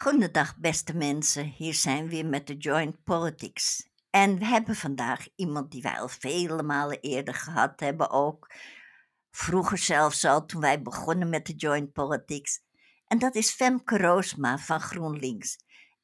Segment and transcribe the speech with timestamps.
[0.00, 1.44] Goedendag, beste mensen.
[1.44, 3.88] Hier zijn we weer met de Joint Politics.
[4.10, 8.52] En we hebben vandaag iemand die wij al vele malen eerder gehad hebben ook.
[9.30, 12.60] Vroeger zelfs al, toen wij begonnen met de Joint Politics.
[13.06, 15.56] En dat is Femke Roosma van GroenLinks.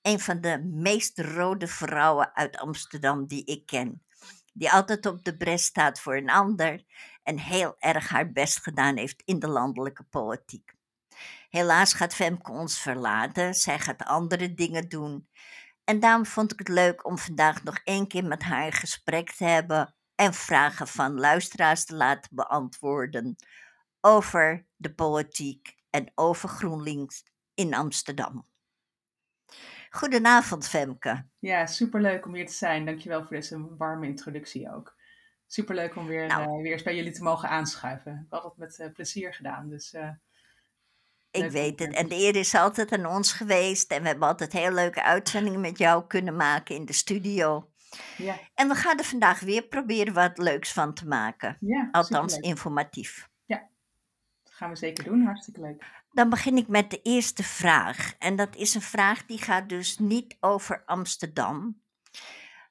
[0.03, 4.05] Een van de meest rode vrouwen uit Amsterdam die ik ken.
[4.53, 6.85] Die altijd op de bres staat voor een ander
[7.23, 10.74] en heel erg haar best gedaan heeft in de landelijke politiek.
[11.55, 13.55] Helaas gaat Femke ons verlaten.
[13.55, 15.29] Zij gaat andere dingen doen.
[15.85, 19.45] En daarom vond ik het leuk om vandaag nog één keer met haar gesprek te
[19.45, 23.37] hebben en vragen van luisteraars te laten beantwoorden
[24.01, 28.47] over de politiek en over GroenLinks in Amsterdam.
[29.91, 31.27] Goedenavond, Femke.
[31.39, 32.85] Ja, superleuk om hier te zijn.
[32.85, 34.97] Dankjewel voor deze warme introductie ook.
[35.47, 36.57] Superleuk om weer, nou.
[36.57, 38.13] uh, weer eens bij jullie te mogen aanschuiven.
[38.13, 40.11] Ik heb het met uh, plezier gedaan, dus uh,
[41.35, 41.95] ik weet het.
[41.95, 43.91] En de eer is altijd aan ons geweest.
[43.91, 47.69] En we hebben altijd heel leuke uitzendingen met jou kunnen maken in de studio.
[48.17, 48.39] Ja.
[48.55, 51.57] En we gaan er vandaag weer proberen wat leuks van te maken.
[51.61, 53.29] Ja, Althans, informatief.
[53.45, 53.69] Ja,
[54.43, 55.25] dat gaan we zeker doen.
[55.25, 55.85] Hartstikke leuk.
[56.13, 58.15] Dan begin ik met de eerste vraag.
[58.19, 61.83] En dat is een vraag die gaat dus niet over Amsterdam.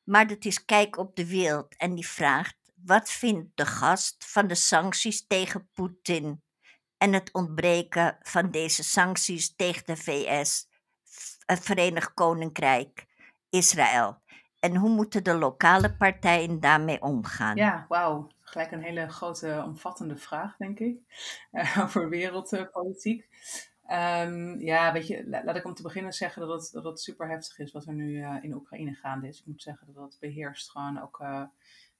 [0.03, 1.75] Maar dat is kijk op de wereld.
[1.77, 6.42] En die vraagt, wat vindt de gast van de sancties tegen Poetin
[7.03, 10.67] en het ontbreken van deze sancties tegen de VS,
[11.45, 13.05] het Verenigd Koninkrijk,
[13.49, 14.21] Israël.
[14.59, 17.55] En hoe moeten de lokale partijen daarmee omgaan?
[17.55, 18.27] Ja, wauw.
[18.41, 20.97] Gelijk een hele grote, omvattende vraag, denk ik,
[21.51, 23.27] uh, over wereldpolitiek.
[23.91, 27.59] Um, ja, weet je, laat ik om te beginnen zeggen dat het, dat super heftig
[27.59, 29.39] is wat er nu uh, in Oekraïne gaande is.
[29.39, 31.43] Ik moet zeggen dat dat beheerst gewoon ook uh,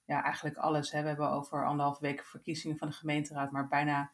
[0.06, 0.92] ja, eigenlijk alles.
[0.92, 1.02] Hè.
[1.02, 4.12] We hebben over anderhalve week verkiezingen van de gemeenteraad, maar bijna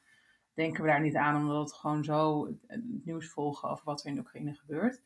[0.60, 4.12] denken we daar niet aan, omdat we gewoon zo het nieuws volgen over wat er
[4.12, 5.02] in Oekraïne gebeurt.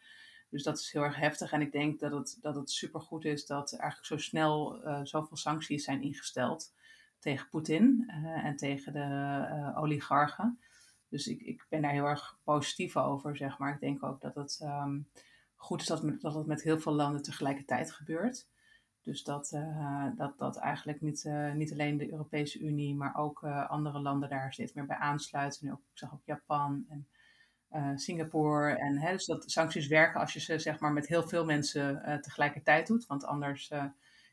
[0.49, 1.51] Dus dat is heel erg heftig.
[1.51, 5.37] En ik denk dat het, dat het supergoed is dat eigenlijk zo snel uh, zoveel
[5.37, 6.73] sancties zijn ingesteld
[7.19, 10.59] tegen Poetin uh, en tegen de uh, oligarchen.
[11.09, 13.73] Dus ik, ik ben daar heel erg positief over, zeg maar.
[13.73, 15.07] Ik denk ook dat het um,
[15.55, 18.47] goed is dat, dat het met heel veel landen tegelijkertijd gebeurt.
[19.03, 23.41] Dus dat, uh, dat, dat eigenlijk niet, uh, niet alleen de Europese Unie, maar ook
[23.41, 25.71] uh, andere landen daar steeds meer bij aansluiten.
[25.71, 27.07] Ook, ik zag ook Japan en
[27.99, 28.77] Singapore.
[28.77, 32.19] En, hè, dus dat sancties werken als je ze zeg maar, met heel veel mensen
[32.21, 33.05] tegelijkertijd doet.
[33.05, 33.71] Want anders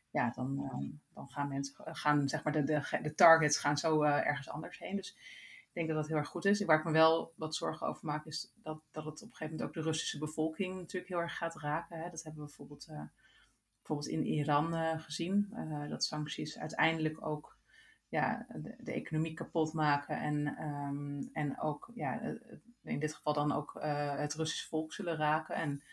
[0.09, 0.69] ja, dan,
[1.13, 4.95] dan gaan, mensen, gaan zeg maar, de, de, de targets gaan zo ergens anders heen.
[4.95, 5.17] Dus
[5.59, 6.65] ik denk dat dat heel erg goed is.
[6.65, 9.57] Waar ik me wel wat zorgen over maak, is dat, dat het op een gegeven
[9.57, 11.97] moment ook de Russische bevolking natuurlijk heel erg gaat raken.
[11.97, 12.09] Hè.
[12.09, 12.87] Dat hebben we bijvoorbeeld
[13.95, 15.49] bijvoorbeeld in Iran uh, gezien.
[15.53, 17.57] Uh, dat sancties uiteindelijk ook
[18.07, 22.37] ja, de, de economie kapot maken en, um, en ook ja,
[22.83, 25.55] in dit geval dan ook uh, het Russische volk zullen raken.
[25.55, 25.83] En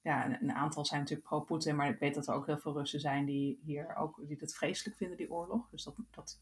[0.00, 2.72] ja, een, een aantal zijn natuurlijk pro-Poetin, maar ik weet dat er ook heel veel
[2.72, 5.68] Russen zijn die hier ook die het vreselijk vinden, die oorlog.
[5.70, 6.40] Dus dat, dat,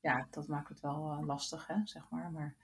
[0.00, 2.30] ja, dat maakt het wel lastig, hè, zeg maar.
[2.30, 2.54] maar.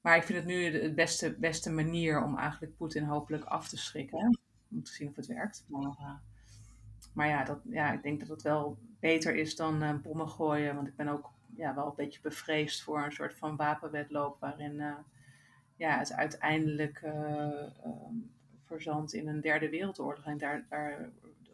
[0.00, 3.76] Maar ik vind het nu de beste, beste manier om eigenlijk Poetin hopelijk af te
[3.76, 4.38] schrikken.
[4.70, 5.64] Om te zien of het werkt.
[5.68, 6.20] Maar,
[7.12, 10.74] maar ja, dat, ja, ik denk dat het wel beter is dan uh, bommen gooien.
[10.74, 14.40] Want ik ben ook ja, wel een beetje bevreesd voor een soort van wapenwedloop.
[14.40, 14.94] Waarin uh,
[15.76, 17.62] ja, het uiteindelijk uh,
[18.64, 20.24] verzandt in een derde wereldoorlog.
[20.24, 21.10] En daar, daar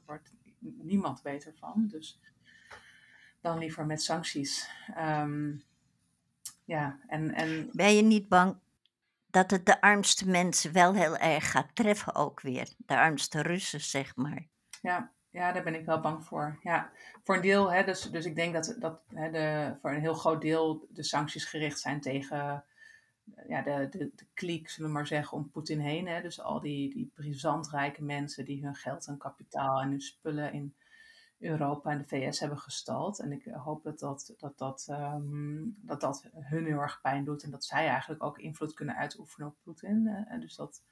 [0.06, 1.86] wordt niemand beter van.
[1.88, 2.20] Dus
[3.40, 4.70] dan liever met sancties.
[4.98, 5.62] Um,
[6.64, 7.68] ja, en, en...
[7.72, 8.56] Ben je niet bang
[9.26, 12.68] dat het de armste mensen wel heel erg gaat treffen ook weer?
[12.76, 14.46] De armste Russen, zeg maar.
[14.82, 16.58] Ja, ja, daar ben ik wel bang voor.
[16.62, 16.90] Ja,
[17.24, 20.14] voor een deel, hè, dus, dus ik denk dat, dat hè, de, voor een heel
[20.14, 22.64] groot deel de sancties gericht zijn tegen
[23.48, 26.06] ja, de, de, de kliek, zullen we maar zeggen, om Poetin heen.
[26.06, 26.22] Hè.
[26.22, 30.74] Dus al die, die brisantrijke mensen die hun geld en kapitaal en hun spullen in
[31.38, 33.20] Europa en de VS hebben gestald.
[33.20, 37.42] En ik hoop dat dat, dat, dat, um, dat, dat hun heel erg pijn doet
[37.42, 40.06] en dat zij eigenlijk ook invloed kunnen uitoefenen op Poetin.
[40.28, 40.82] En dus dat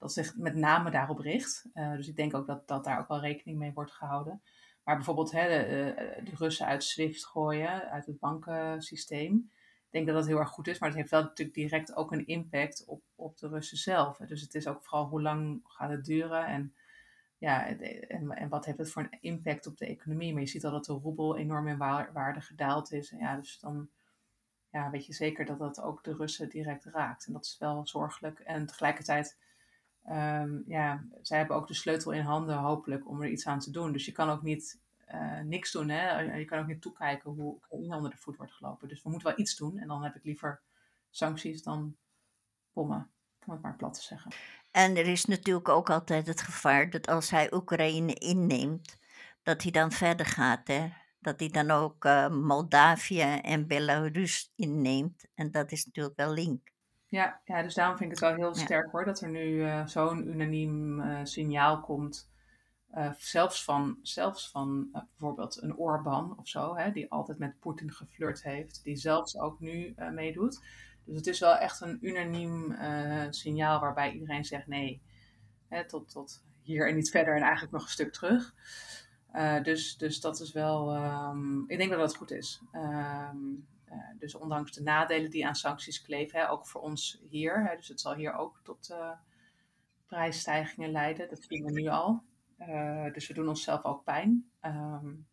[0.00, 1.64] dat zich met name daarop richt.
[1.74, 4.42] Uh, dus ik denk ook dat, dat daar ook wel rekening mee wordt gehouden.
[4.84, 9.50] Maar bijvoorbeeld hè, de, eh, de, Russen uit SWIFT gooien, uit het bankensysteem.
[9.84, 12.12] Ik denk dat dat heel erg goed is, maar het heeft wel natuurlijk direct ook
[12.12, 14.16] een impact op, op de Russen zelf.
[14.16, 16.74] Dus het is ook vooral hoe lang gaat het duren en,
[17.38, 20.32] ja, en, en wat heeft het voor een impact op de economie.
[20.32, 23.10] Maar je ziet al dat de roebel enorm in waarde gedaald is.
[23.10, 23.90] En ja, dus dan
[24.70, 27.26] ja, weet je zeker dat dat ook de Russen direct raakt.
[27.26, 28.38] En dat is wel zorgelijk.
[28.40, 29.38] En tegelijkertijd
[30.10, 33.70] um, ja, zij hebben ook de sleutel in handen, hopelijk, om er iets aan te
[33.70, 33.92] doen.
[33.92, 34.80] Dus je kan ook niet
[35.14, 35.88] uh, niks doen.
[35.88, 36.20] Hè?
[36.20, 38.88] Je kan ook niet toekijken hoe Oekraïne onder de voet wordt gelopen.
[38.88, 39.78] Dus we moeten wel iets doen.
[39.78, 40.60] En dan heb ik liever
[41.10, 41.96] sancties dan
[42.72, 43.10] bommen.
[43.46, 44.32] om het maar plat te zeggen.
[44.70, 48.98] En er is natuurlijk ook altijd het gevaar dat als hij Oekraïne inneemt,
[49.42, 50.68] dat hij dan verder gaat.
[50.68, 50.88] Hè?
[51.18, 55.24] Dat hij dan ook uh, Moldavië en Belarus inneemt.
[55.34, 56.69] En dat is natuurlijk wel link.
[57.10, 59.86] Ja, ja, dus daarom vind ik het wel heel sterk hoor, dat er nu uh,
[59.86, 62.30] zo'n unaniem uh, signaal komt.
[63.18, 68.42] zelfs van, zelfs van bijvoorbeeld een Orbán of zo, hè, die altijd met Poetin geflirt
[68.42, 70.64] heeft, die zelfs ook nu meedoet.
[71.04, 72.76] Dus het is wel echt een unaniem
[73.30, 75.02] signaal waarbij iedereen zegt nee,
[75.68, 78.54] hè, tot, tot hier en niet verder en eigenlijk nog een stuk terug.
[79.62, 82.62] Dus, dus dat is wel, um, ik denk dat dat goed is.
[82.72, 83.66] Um,
[84.18, 87.88] dus ondanks de nadelen die aan sancties kleven, hè, ook voor ons hier, hè, dus
[87.88, 89.12] het zal hier ook tot uh,
[90.06, 92.22] prijsstijgingen leiden, dat zien we nu al.
[93.12, 94.50] dus we doen onszelf ook pijn.
[94.62, 95.28] Um,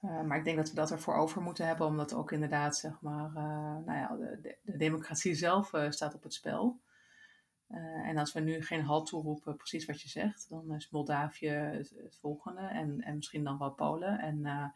[0.00, 3.32] maar ik denk dat we dat ervoor over moeten hebben, omdat ook inderdaad, zeg maar,
[3.84, 6.80] nou ja, de, de democratie zelf staat op het spel.
[8.04, 12.16] En als we nu geen halt toeroepen, precies wat je zegt, dan is Moldavië het,
[12.20, 14.18] volgende en, en misschien dan wel Polen.
[14.18, 14.72] En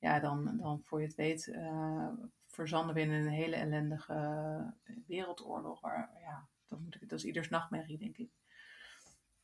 [0.00, 2.08] ja, dan, dan voor je het weet uh,
[2.46, 4.74] verzanden we in een hele ellendige
[5.06, 5.80] wereldoorlog.
[5.80, 8.30] Waar, ja, dat, moet ik, dat is ieders nachtmerrie, denk ik.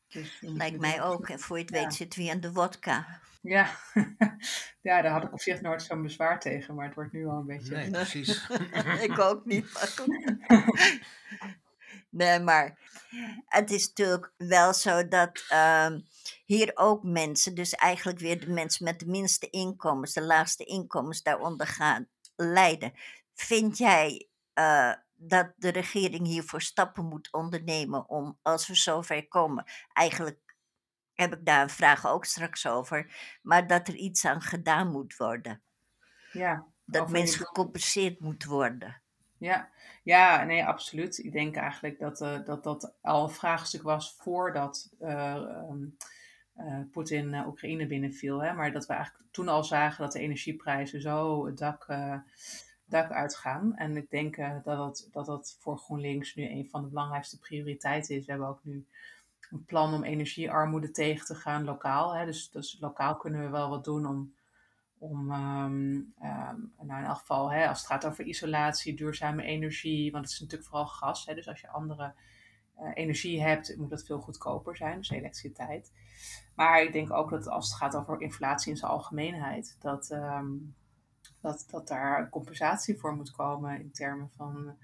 [0.08, 1.28] Dus Lijkt mij ook.
[1.28, 1.82] En voor je het ja.
[1.82, 3.20] weet zitten we aan de wodka.
[3.42, 3.70] Ja.
[4.88, 7.38] ja, daar had ik op zich nooit zo'n bezwaar tegen, maar het wordt nu al
[7.38, 7.76] een beetje...
[7.76, 8.48] Nee, precies.
[9.08, 9.64] ik ook niet.
[12.16, 12.78] Nee, maar
[13.46, 15.90] het is natuurlijk wel zo dat uh,
[16.44, 21.22] hier ook mensen, dus eigenlijk weer de mensen met de minste inkomens, de laagste inkomens,
[21.22, 22.92] daaronder gaan lijden.
[23.34, 29.64] Vind jij uh, dat de regering hiervoor stappen moet ondernemen om, als we zover komen,
[29.92, 30.56] eigenlijk
[31.12, 35.16] heb ik daar een vraag ook straks over, maar dat er iets aan gedaan moet
[35.16, 35.62] worden?
[36.32, 36.66] Ja.
[36.84, 39.02] Dat mensen gecompenseerd moet worden.
[39.38, 39.68] Ja,
[40.02, 41.18] ja, nee, absoluut.
[41.18, 45.42] Ik denk eigenlijk dat uh, dat, dat al een vraagstuk was voordat uh,
[46.90, 48.42] Poetin Oekraïne binnenviel.
[48.42, 48.52] Hè?
[48.52, 51.86] Maar dat we eigenlijk toen al zagen dat de energieprijzen zo het dak,
[52.84, 53.76] dak uitgaan.
[53.76, 58.16] En ik denk dat, dat, dat dat voor GroenLinks nu een van de belangrijkste prioriteiten
[58.16, 58.24] is.
[58.24, 58.86] We hebben ook nu
[59.50, 62.14] een plan om energiearmoede tegen te gaan lokaal.
[62.14, 62.24] Hè?
[62.24, 64.34] Dus, dus lokaal kunnen we wel wat doen om
[64.98, 70.12] om, um, um, nou in elk geval, hè, als het gaat over isolatie, duurzame energie,
[70.12, 71.26] want het is natuurlijk vooral gas.
[71.26, 72.14] Hè, dus als je andere
[72.80, 75.92] uh, energie hebt, moet dat veel goedkoper zijn, dus elektriciteit.
[76.54, 80.74] Maar ik denk ook dat als het gaat over inflatie in zijn algemeenheid, dat, um,
[81.40, 84.76] dat, dat daar compensatie voor moet komen in termen van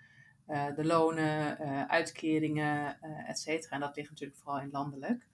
[0.49, 3.75] uh, de lonen, uh, uitkeringen, et cetera.
[3.75, 5.31] En dat ligt natuurlijk vooral in landelijk.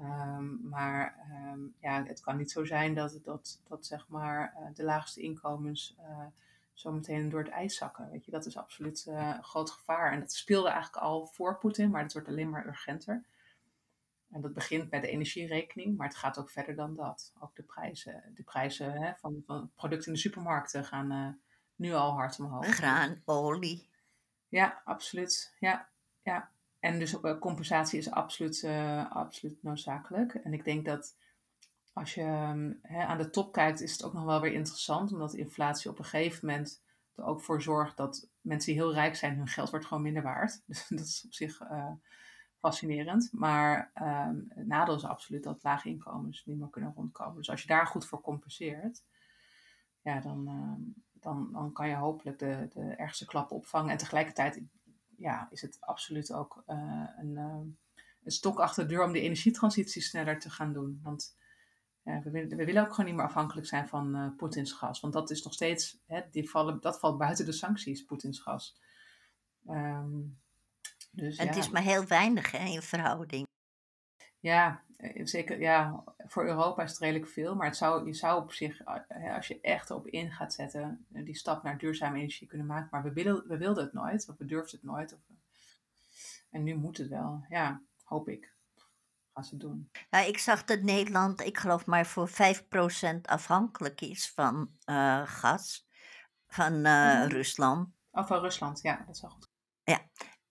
[0.00, 1.16] Um, maar
[1.52, 5.20] um, ja, het kan niet zo zijn dat, dat, dat zeg maar, uh, de laagste
[5.20, 6.26] inkomens uh,
[6.72, 8.10] zometeen door het ijs zakken.
[8.10, 10.12] Weet je, dat is absoluut uh, een groot gevaar.
[10.12, 13.24] En dat speelde eigenlijk al voor Poetin, maar het wordt alleen maar urgenter.
[14.30, 17.32] En dat begint met de energierekening, maar het gaat ook verder dan dat.
[17.38, 21.40] Ook de prijzen, de prijzen hè, van, van producten in de supermarkten gaan
[21.76, 22.66] nu al hard omhoog.
[22.66, 23.88] Graan, olie.
[24.48, 25.54] Ja, absoluut.
[25.58, 25.88] Ja,
[26.22, 26.50] ja.
[26.84, 30.34] En dus uh, compensatie is absoluut, uh, absoluut noodzakelijk.
[30.34, 31.16] En ik denk dat
[31.92, 35.12] als je um, hè, aan de top kijkt, is het ook nog wel weer interessant.
[35.12, 36.82] Omdat inflatie op een gegeven moment
[37.14, 40.22] er ook voor zorgt dat mensen die heel rijk zijn, hun geld wordt gewoon minder
[40.22, 40.62] waard.
[40.66, 41.92] Dus dat is op zich uh,
[42.58, 43.28] fascinerend.
[43.32, 47.36] Maar um, het nadeel is absoluut dat lage inkomens niet meer kunnen rondkomen.
[47.36, 49.04] Dus als je daar goed voor compenseert,
[50.00, 50.44] ja, dan,
[51.12, 53.90] dan, dan kan je hopelijk de, de ergste klappen opvangen.
[53.90, 54.62] En tegelijkertijd
[55.18, 57.60] ja, is het absoluut ook uh, een, uh,
[58.22, 61.00] een, stok achter de deur om de energietransitie sneller te gaan doen.
[61.02, 61.36] Want
[62.02, 65.00] we, willen, we, willen ook gewoon niet meer afhankelijk zijn van uh, Poetins gas.
[65.00, 68.80] Want dat is nog steeds, hè, die vallen, dat valt buiten de sancties, Poetins gas.
[69.68, 70.38] Um,
[71.10, 71.50] dus, en ja.
[71.50, 73.46] het is maar heel weinig hè, in verhouding.
[74.44, 74.82] Ja,
[75.22, 75.60] zeker.
[75.60, 77.54] Ja, voor Europa is het redelijk veel.
[77.54, 78.84] Maar het zou, je zou op zich,
[79.34, 82.88] als je echt op in gaat zetten, die stap naar duurzame energie kunnen maken.
[82.90, 85.12] Maar we, willen, we wilden het nooit, of we durfden het nooit.
[85.12, 85.20] Of,
[86.50, 87.44] en nu moet het wel.
[87.48, 88.52] Ja, hoop ik.
[89.32, 89.90] Gaan ze doen.
[90.10, 92.32] Ja, ik zag dat Nederland, ik geloof maar voor 5%
[93.22, 95.86] afhankelijk is van uh, gas.
[96.46, 97.28] Van uh, mm.
[97.28, 97.88] Rusland.
[98.10, 99.43] Oh, van Rusland, ja, dat is wel goed.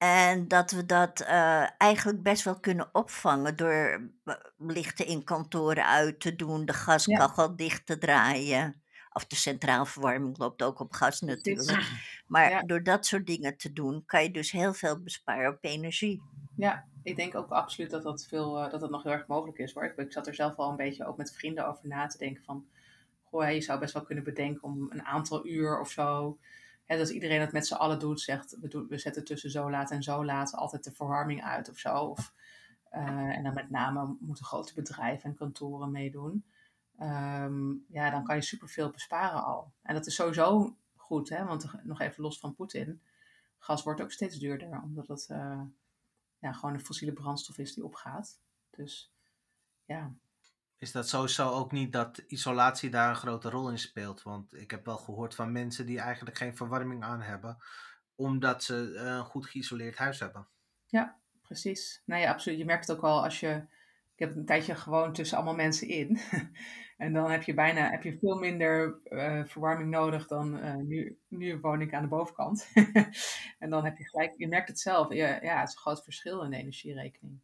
[0.03, 4.09] En dat we dat uh, eigenlijk best wel kunnen opvangen door
[4.57, 7.55] lichten in kantoren uit te doen, de gaskachel ja.
[7.55, 8.81] dicht te draaien.
[9.13, 11.87] Of de centraal verwarming loopt ook op gas natuurlijk.
[12.27, 12.61] Maar ja.
[12.61, 16.21] door dat soort dingen te doen, kan je dus heel veel besparen op energie.
[16.55, 19.57] Ja, ik denk ook absoluut dat dat, veel, uh, dat dat nog heel erg mogelijk
[19.57, 19.83] is hoor.
[19.83, 22.43] Ik, ik zat er zelf al een beetje ook met vrienden over na te denken
[22.43, 22.65] van...
[23.23, 26.37] Goh, je zou best wel kunnen bedenken om een aantal uur of zo
[26.93, 29.69] hè, als iedereen het met z'n allen doet, zegt we, doen, we zetten tussen zo
[29.69, 31.95] laat en zo laat altijd de verwarming uit of zo.
[31.95, 32.33] Of,
[32.89, 36.45] eh, en dan met name moeten grote bedrijven en kantoren meedoen.
[36.97, 39.71] Ehm, ja, dan kan je superveel besparen al.
[39.81, 41.45] En dat is sowieso goed, hè?
[41.45, 43.01] want nog even los van Poetin.
[43.57, 45.61] Gas wordt ook steeds duurder, omdat het uh,
[46.39, 48.39] ja, gewoon een fossiele brandstof is die opgaat.
[48.69, 49.13] Dus
[49.85, 50.13] ja.
[50.83, 54.23] Is dat sowieso ook niet dat isolatie daar een grote rol in speelt?
[54.23, 57.57] Want ik heb wel gehoord van mensen die eigenlijk geen verwarming aan hebben,
[58.15, 60.47] omdat ze eh, een goed geïsoleerd huis hebben.
[60.87, 62.01] Ja, precies.
[62.05, 62.59] Nee, ja, absoluut.
[62.59, 63.65] Je merkt het ook wel als je.
[64.13, 66.19] Ik heb een tijdje gewoon tussen allemaal mensen in.
[66.97, 71.19] en dan heb je bijna heb je veel minder uh, verwarming nodig dan uh, nu,
[71.27, 72.71] nu woon ik aan de bovenkant.
[73.59, 75.13] en dan heb je gelijk, je merkt het zelf.
[75.13, 77.41] Ja, ja, het is een groot verschil in de energierekening.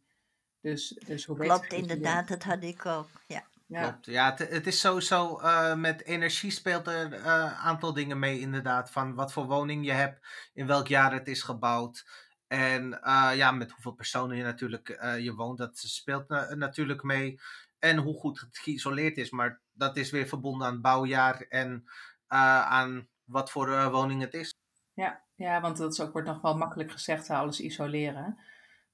[0.60, 3.08] Dus, dus hoe Klopt, inderdaad, dat had ik ook.
[3.26, 3.44] Ja.
[3.66, 3.82] Ja.
[3.82, 4.06] Klopt.
[4.06, 8.40] Ja, het, het is sowieso uh, met energie speelt er een uh, aantal dingen mee,
[8.40, 8.90] inderdaad.
[8.90, 12.04] Van wat voor woning je hebt, in welk jaar het is gebouwd.
[12.46, 14.88] En uh, ja, met hoeveel personen je natuurlijk
[15.18, 17.40] je woont, dat speelt na natuurlijk mee.
[17.78, 19.30] En hoe goed het geïsoleerd is.
[19.30, 21.84] Maar dat is weer verbonden aan het bouwjaar en
[22.26, 24.54] aan wat voor woning het is.
[24.94, 28.38] Ja, ja, want dat is ook, wordt nog wel makkelijk gezegd, alles isoleren.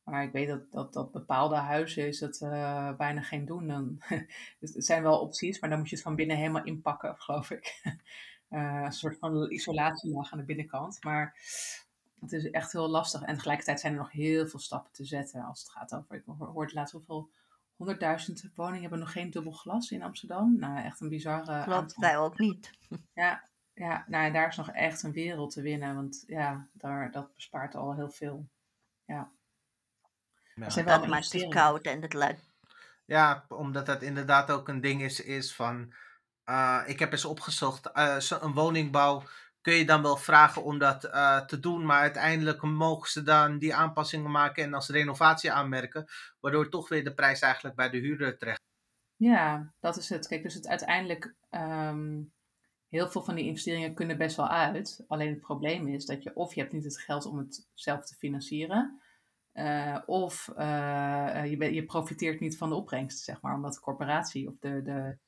[0.06, 3.66] Maar ik weet dat, dat, dat bepaalde huizen is het uh, bijna geen doen.
[3.66, 4.02] Dan,
[4.60, 7.50] dus het zijn wel opties, maar dan moet je het van binnen helemaal inpakken, geloof
[7.50, 7.80] ik.
[8.50, 11.04] Uh, een soort van isolatielaag aan de binnenkant.
[11.04, 11.34] Maar
[12.20, 13.22] het is echt heel lastig.
[13.22, 16.16] En tegelijkertijd zijn er nog heel veel stappen te zetten als het gaat over.
[16.16, 17.30] Ik hoorde laatst hoeveel.
[17.78, 20.58] 100.000 woningen hebben nog geen dubbel glas in Amsterdam.
[20.58, 21.62] Nou, echt een bizarre.
[21.62, 22.70] Klopt, wij ook niet.
[23.14, 25.94] Ja, ja nou, daar is nog echt een wereld te winnen.
[25.94, 28.48] Want ja, daar, dat bespaart al heel veel.
[29.04, 29.30] Ja.
[30.60, 30.82] Ja.
[30.82, 32.38] Dat maakt het koud en het luid.
[33.04, 35.94] Ja, omdat dat inderdaad ook een ding is, is van...
[36.44, 39.22] Uh, ik heb eens opgezocht, uh, een woningbouw
[39.60, 43.58] kun je dan wel vragen om dat uh, te doen, maar uiteindelijk mogen ze dan
[43.58, 46.06] die aanpassingen maken en als renovatie aanmerken,
[46.40, 48.60] waardoor toch weer de prijs eigenlijk bij de huurder terecht.
[49.16, 50.26] Ja, dat is het.
[50.26, 52.32] Kijk, dus het uiteindelijk, um,
[52.88, 55.04] heel veel van die investeringen kunnen best wel uit.
[55.08, 58.04] Alleen het probleem is dat je of je hebt niet het geld om het zelf
[58.04, 59.00] te financieren,
[59.56, 64.48] uh, of uh, je, je, profiteert niet van de opbrengst, zeg maar, omdat de corporatie
[64.48, 65.18] of de, de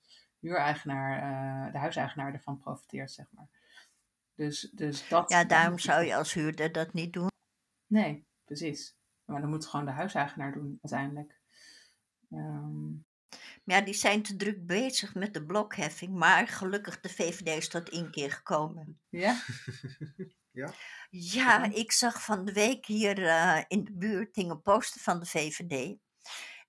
[0.41, 1.23] huureigenaar,
[1.67, 3.49] uh, de huiseigenaar ervan profiteert, zeg maar.
[4.35, 5.31] Dus, dus dat.
[5.31, 7.31] Ja, daarom zou je als huurder dat niet doen.
[7.87, 8.97] Nee, precies.
[9.25, 11.41] Maar dan moet gewoon de huiseigenaar doen, uiteindelijk.
[12.31, 13.07] Um...
[13.65, 17.89] Ja, die zijn te druk bezig met de blokheffing, maar gelukkig de VVD is tot
[17.89, 19.01] één keer gekomen.
[19.09, 19.41] Ja?
[20.59, 20.73] Ja?
[21.11, 25.27] Ja, ik zag van de week hier uh, in de buurt dingen posten van de
[25.27, 25.97] VVD.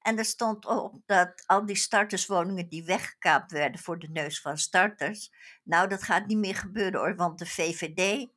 [0.02, 4.58] En er stond op dat al die starterswoningen die weggekaapt werden voor de neus van
[4.58, 5.32] starters.
[5.64, 8.28] Nou, dat gaat niet meer gebeuren hoor, want de VVD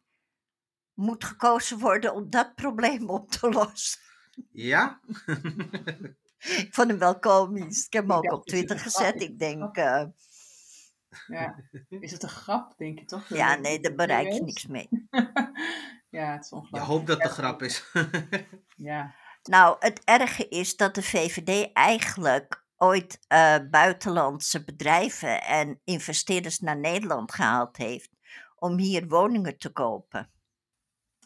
[0.95, 4.01] moet gekozen worden om dat probleem op te lossen.
[4.51, 5.01] Ja?
[6.39, 7.87] ik vond hem wel komisch.
[7.87, 9.23] Ik heb hem ook op Twitter gezet.
[9.23, 9.77] Ik denk.
[9.77, 10.05] Uh,
[11.27, 11.57] ja.
[11.89, 13.29] Is het een grap, denk je toch?
[13.29, 14.89] Ja, nee, daar bereik je niks mee.
[16.11, 16.85] ja, het is ongelooflijk.
[16.85, 17.93] Je hoopt dat het een grap is.
[18.91, 19.15] ja.
[19.43, 26.79] Nou, het erge is dat de VVD eigenlijk ooit uh, buitenlandse bedrijven en investeerders naar
[26.79, 28.11] Nederland gehaald heeft
[28.57, 30.31] om hier woningen te kopen.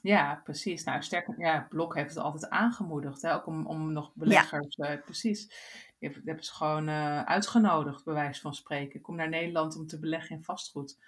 [0.02, 0.84] Ja, precies.
[0.84, 3.34] Nou, sterker, ja, Blok heeft het altijd aangemoedigd, hè?
[3.34, 4.92] ook om, om nog beleggers, ja.
[4.92, 5.52] uh, precies.
[5.98, 9.00] Die hebben ze gewoon uh, uitgenodigd, bij wijze van spreken.
[9.00, 10.98] Kom naar Nederland om te beleggen in vastgoed.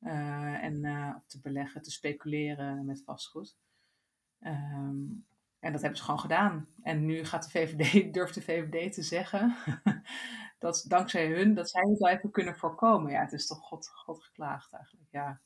[0.00, 0.82] Uh, en
[1.26, 3.56] te beleggen, te speculeren met vastgoed.
[4.40, 5.26] Um,
[5.60, 6.68] en dat hebben ze gewoon gedaan.
[6.82, 9.56] En nu gaat de VVD, durft de VVD te zeggen
[10.58, 13.12] dat dankzij hun, dat zij het wel even kunnen voorkomen.
[13.12, 15.40] Ja, het is toch God, God geklaagd eigenlijk, ja.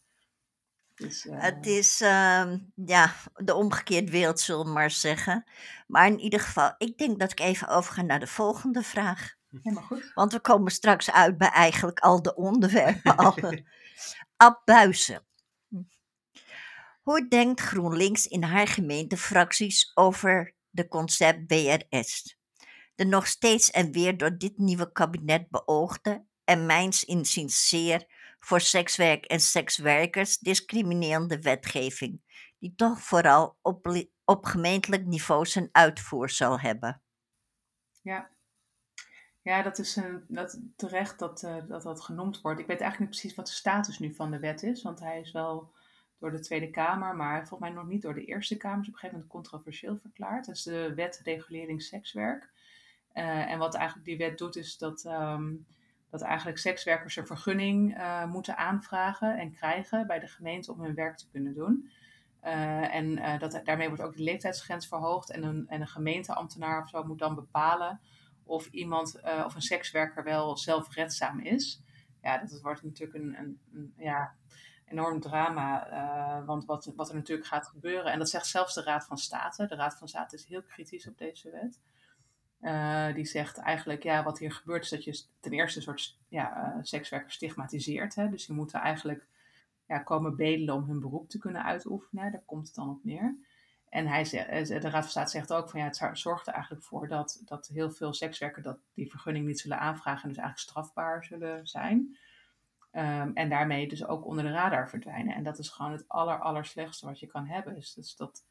[1.02, 1.40] Dus, uh...
[1.40, 5.44] Het is uh, ja, de omgekeerde wereld, zullen we maar zeggen.
[5.86, 9.34] Maar in ieder geval, ik denk dat ik even overga naar de volgende vraag.
[9.62, 10.10] Helemaal goed.
[10.14, 13.16] Want we komen straks uit bij eigenlijk al de onderwerpen.
[13.26, 13.64] alle.
[14.36, 15.26] Ab Buizen.
[17.02, 22.36] Hoe denkt GroenLinks in haar gemeentefracties over de concept BRS?
[22.94, 28.06] De nog steeds en weer door dit nieuwe kabinet beoogde en mijns inziens zeer
[28.44, 32.20] voor sekswerk en sekswerkers discriminerende wetgeving,
[32.58, 37.02] die toch vooral op, op gemeentelijk niveau zijn uitvoer zal hebben.
[38.00, 38.30] Ja,
[39.42, 42.60] ja, dat is een, dat, terecht dat, uh, dat dat genoemd wordt.
[42.60, 45.20] Ik weet eigenlijk niet precies wat de status nu van de wet is, want hij
[45.20, 45.72] is wel
[46.18, 48.80] door de Tweede Kamer, maar volgens mij nog niet door de Eerste Kamer.
[48.80, 50.46] is op een gegeven moment controversieel verklaard.
[50.46, 52.50] Dat is de wet regulering sekswerk.
[53.14, 55.66] Uh, en wat eigenlijk die wet doet, is dat, um,
[56.12, 60.94] dat eigenlijk sekswerkers een vergunning uh, moeten aanvragen en krijgen bij de gemeente om hun
[60.94, 61.90] werk te kunnen doen.
[62.44, 65.30] Uh, en uh, dat, daarmee wordt ook de leeftijdsgrens verhoogd.
[65.30, 68.00] En een, en een gemeenteambtenaar of zo moet dan bepalen
[68.44, 71.82] of iemand of een sekswerker wel zelfredzaam is.
[72.22, 74.34] Ja, dat wordt natuurlijk een, een, een ja,
[74.86, 76.44] enorm drama.
[76.46, 79.66] want wat, wat er natuurlijk gaat gebeuren, en dat zegt zelfs de Raad van State.
[79.66, 81.80] De Raad van State is heel kritisch op deze wet.
[82.62, 86.18] Uh, die zegt eigenlijk, ja, wat hier gebeurt is dat je ten eerste een soort
[86.28, 88.14] ja, uh, sekswerkers stigmatiseert.
[88.14, 88.28] Hè?
[88.28, 89.26] Dus die moeten eigenlijk
[89.86, 92.32] ja, komen bedelen om hun beroep te kunnen uitoefenen.
[92.32, 93.36] Daar komt het dan op neer.
[93.88, 96.52] En hij zegt, eh, de Raad van State zegt ook van ja, het zorgt er
[96.52, 100.38] eigenlijk voor dat, dat heel veel sekswerkers dat die vergunning niet zullen aanvragen en dus
[100.38, 102.16] eigenlijk strafbaar zullen zijn.
[102.92, 105.34] Um, en daarmee dus ook onder de radar verdwijnen.
[105.34, 107.76] En dat is gewoon het aller slechtste wat je kan hebben.
[107.76, 108.44] Is dus dat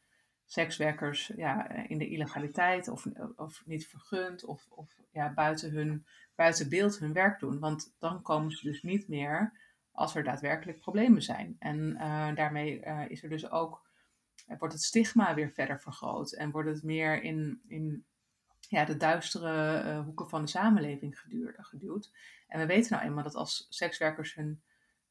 [0.51, 3.05] sekswerkers ja, in de illegaliteit of,
[3.35, 6.05] of niet vergund of, of ja, buiten, hun,
[6.35, 7.59] buiten beeld hun werk doen.
[7.59, 9.59] Want dan komen ze dus niet meer
[9.91, 11.55] als er daadwerkelijk problemen zijn.
[11.59, 13.85] En uh, daarmee uh, is er dus ook,
[14.57, 18.05] wordt het stigma weer verder vergroot en wordt het meer in, in
[18.59, 21.21] ja, de duistere hoeken van de samenleving
[21.55, 22.11] geduwd.
[22.47, 24.61] En we weten nou eenmaal dat als sekswerkers hun,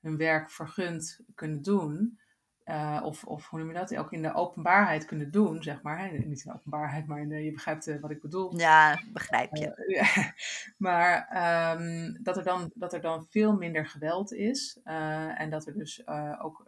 [0.01, 2.19] hun werk vergund kunnen doen,
[2.71, 3.97] uh, of, of hoe noem je dat?
[3.97, 6.13] Ook in de openbaarheid kunnen doen, zeg maar.
[6.13, 8.59] Niet in de openbaarheid, maar in de, je begrijpt uh, wat ik bedoel.
[8.59, 9.85] Ja, begrijp je.
[9.87, 10.35] Uh, ja.
[10.77, 11.17] Maar
[11.81, 14.81] um, dat, er dan, dat er dan veel minder geweld is.
[14.85, 16.07] en dat er dus
[16.41, 16.65] ook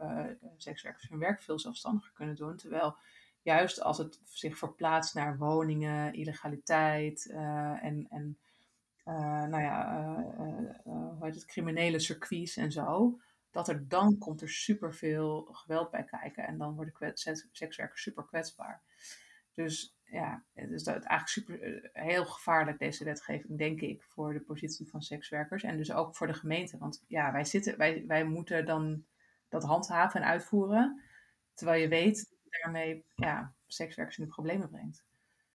[0.57, 2.57] sekswerkers hun werk veel zelfstandiger kunnen doen.
[2.57, 2.97] Terwijl
[3.43, 7.31] juist als het zich verplaatst naar woningen, illegaliteit
[7.81, 8.39] en, en
[9.49, 10.05] nou ja,
[10.85, 13.19] hoe heet het, criminele circuits en zo
[13.53, 16.47] dat er dan komt er superveel geweld bij kijken.
[16.47, 17.13] En dan worden
[17.53, 18.83] sekswerkers super kwetsbaar.
[19.55, 24.41] Dus ja, het is eigenlijk super, eh, heel gevaarlijk deze wetgeving, denk ik, voor de
[24.41, 25.63] positie van sekswerkers.
[25.63, 26.79] En dus ook voor de gemeente.
[26.79, 29.05] Want ja, wij, zitten, wij, wij moeten dan
[29.49, 31.03] dat handhaven en uitvoeren.
[31.55, 35.05] Terwijl je weet dat je daarmee ja, sekswerkers in de problemen brengt.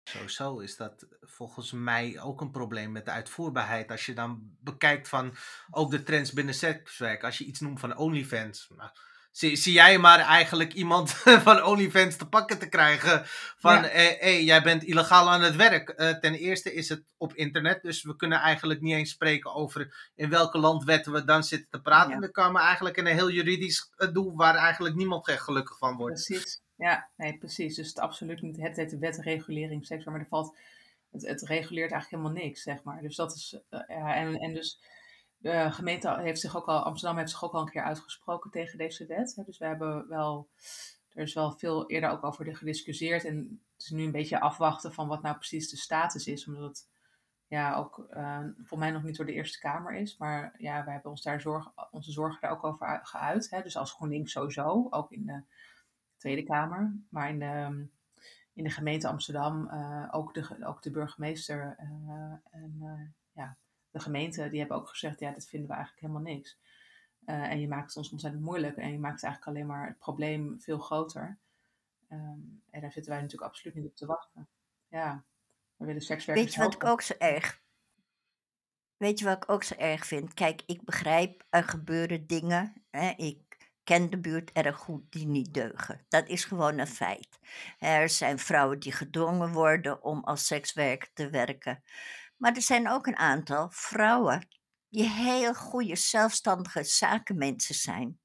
[0.04, 3.92] Sowieso is dat volgens mij ook een probleem met de uitvoerbaarheid.
[3.92, 5.36] Als je dan bekijkt van
[5.72, 7.24] ook de trends binnen sekswerk.
[7.24, 8.70] Als je iets noemt van OnlyFans.
[8.76, 8.90] Nou,
[9.34, 11.12] zie, zie, jij maar eigenlijk iemand
[11.48, 13.22] van OnlyFans te pakken te krijgen.
[13.58, 13.88] Van, ja.
[13.88, 15.94] eh, hey, jij bent illegaal aan het werk.
[15.98, 17.82] Uh, ten eerste is het op internet.
[17.82, 21.82] Dus we kunnen eigenlijk niet eens spreken over in welke landwetten we dan zitten te
[21.82, 22.14] praten.
[22.14, 22.20] Ja.
[22.20, 25.96] Dan komen we eigenlijk in een heel juridisch doel waar eigenlijk niemand echt gelukkig van
[25.96, 26.26] wordt.
[26.26, 26.62] Precies.
[26.76, 27.76] Ja, nee, precies.
[27.76, 30.58] Dus het absoluut niet het heet de wetregulering seks, maar er valt,
[31.12, 33.02] het, het reguleert eigenlijk helemaal niks, zeg maar.
[33.02, 34.80] Dus dat is, uh, ja, en, en dus
[35.44, 38.78] de gemeente heeft zich ook al, Amsterdam heeft zich ook al een keer uitgesproken tegen
[38.78, 39.42] deze wet.
[39.46, 40.50] Dus we hebben wel,
[41.10, 44.94] er is wel veel eerder ook over gediscussieerd en het is nu een beetje afwachten
[44.94, 46.90] van wat nou precies de status is, omdat het
[47.48, 50.18] ja, ook uh, voor mij nog niet door de Eerste Kamer is.
[50.18, 53.50] Maar ja, wij hebben ons daar zorg, onze zorgen daar ook over geuit.
[53.50, 53.62] Hè.
[53.62, 55.44] Dus als GroenLinks sowieso, ook in de
[56.18, 56.96] Tweede Kamer.
[57.10, 57.88] Maar in de,
[58.54, 63.58] in de gemeente Amsterdam uh, ook, de, ook de burgemeester uh, en ja,
[63.94, 66.60] de gemeente, die hebben ook gezegd, ja, dat vinden we eigenlijk helemaal niks.
[67.26, 70.62] en je maakt het ons ontzettend moeilijk en je maakt eigenlijk alleen maar het probleem
[70.62, 71.40] veel groter.
[72.10, 74.48] Um, en daar zitten wij natuurlijk absoluut niet op te wachten.
[74.88, 75.24] Ja,
[75.76, 77.62] we willen sekswerkers Weet je wat ik ook zo erg
[78.98, 80.34] Weet je wat ik ook zo erg vind?
[80.34, 82.86] Kijk, ik begrijp, er gebeuren dingen.
[82.90, 83.10] Hè?
[83.10, 86.06] Ik ken de buurt erg goed die niet deugen.
[86.10, 87.40] Dat is gewoon een feit.
[87.80, 91.84] Er zijn vrouwen die gedwongen worden om als sekswerker te werken.
[92.44, 94.48] Maar er zijn ook een aantal vrouwen
[94.90, 98.20] die heel goede, zelfstandige zakenmensen zijn.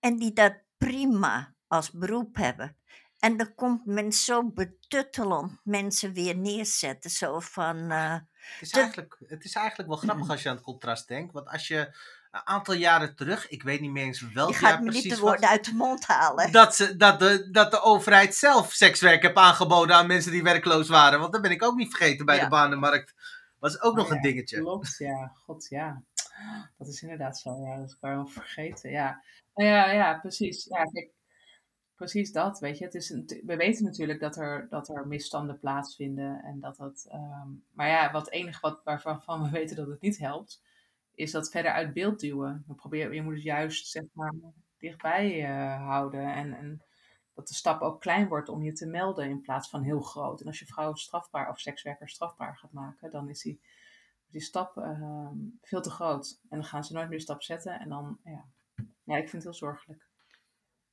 [0.00, 2.76] En die dat prima als beroep hebben.
[3.18, 7.10] En dan komt men zo betuttelend mensen weer neerzetten.
[7.10, 7.76] Zo van.
[7.76, 11.32] Uh, het, is eigenlijk, het is eigenlijk wel grappig als je aan het contrast denkt.
[11.32, 11.96] Want als je
[12.30, 15.04] een aantal jaren terug, ik weet niet meer eens welk je jaar gaat me precies
[15.04, 16.52] niet de woorden uit de mond halen.
[16.52, 20.88] Dat, ze, dat, de, dat de overheid zelf sekswerk heeft aangeboden aan mensen die werkloos
[20.88, 21.20] waren.
[21.20, 22.42] Want dat ben ik ook niet vergeten bij Ja.
[22.42, 23.14] de banenmarkt.
[23.58, 24.60] Was ook nog Oh ja, een dingetje.
[24.60, 25.32] Klopt, ja.
[25.44, 26.02] God, ja.
[26.78, 27.76] Dat is inderdaad zo, ja.
[27.76, 29.22] Dat is gewoon vergeten, ja.
[29.54, 30.64] Nou ja, ja, precies.
[30.64, 31.10] Ja, kijk,
[31.96, 32.84] precies dat, weet je.
[32.84, 37.06] Het is een, we weten natuurlijk dat er, dat er misstanden plaatsvinden en dat dat...
[37.08, 40.62] ehm, maar ja, wat enige wat, waarvan van we weten dat het niet helpt,
[41.18, 42.64] is dat verder uit beeld duwen.
[42.66, 44.34] We proberen, je moet het juist, zeg maar,
[44.78, 46.54] dichtbij eh, houden en...
[46.54, 46.82] en
[47.38, 50.40] dat de stap ook klein wordt om je te melden in plaats van heel groot.
[50.40, 53.60] En als je vrouwen strafbaar of sekswerkers strafbaar gaat maken, dan is die,
[54.26, 56.40] die stap ehm, veel te groot.
[56.48, 57.80] En dan gaan ze nooit meer stap zetten.
[57.80, 58.44] En dan, ja,
[59.04, 60.06] ja ik vind het heel zorgelijk.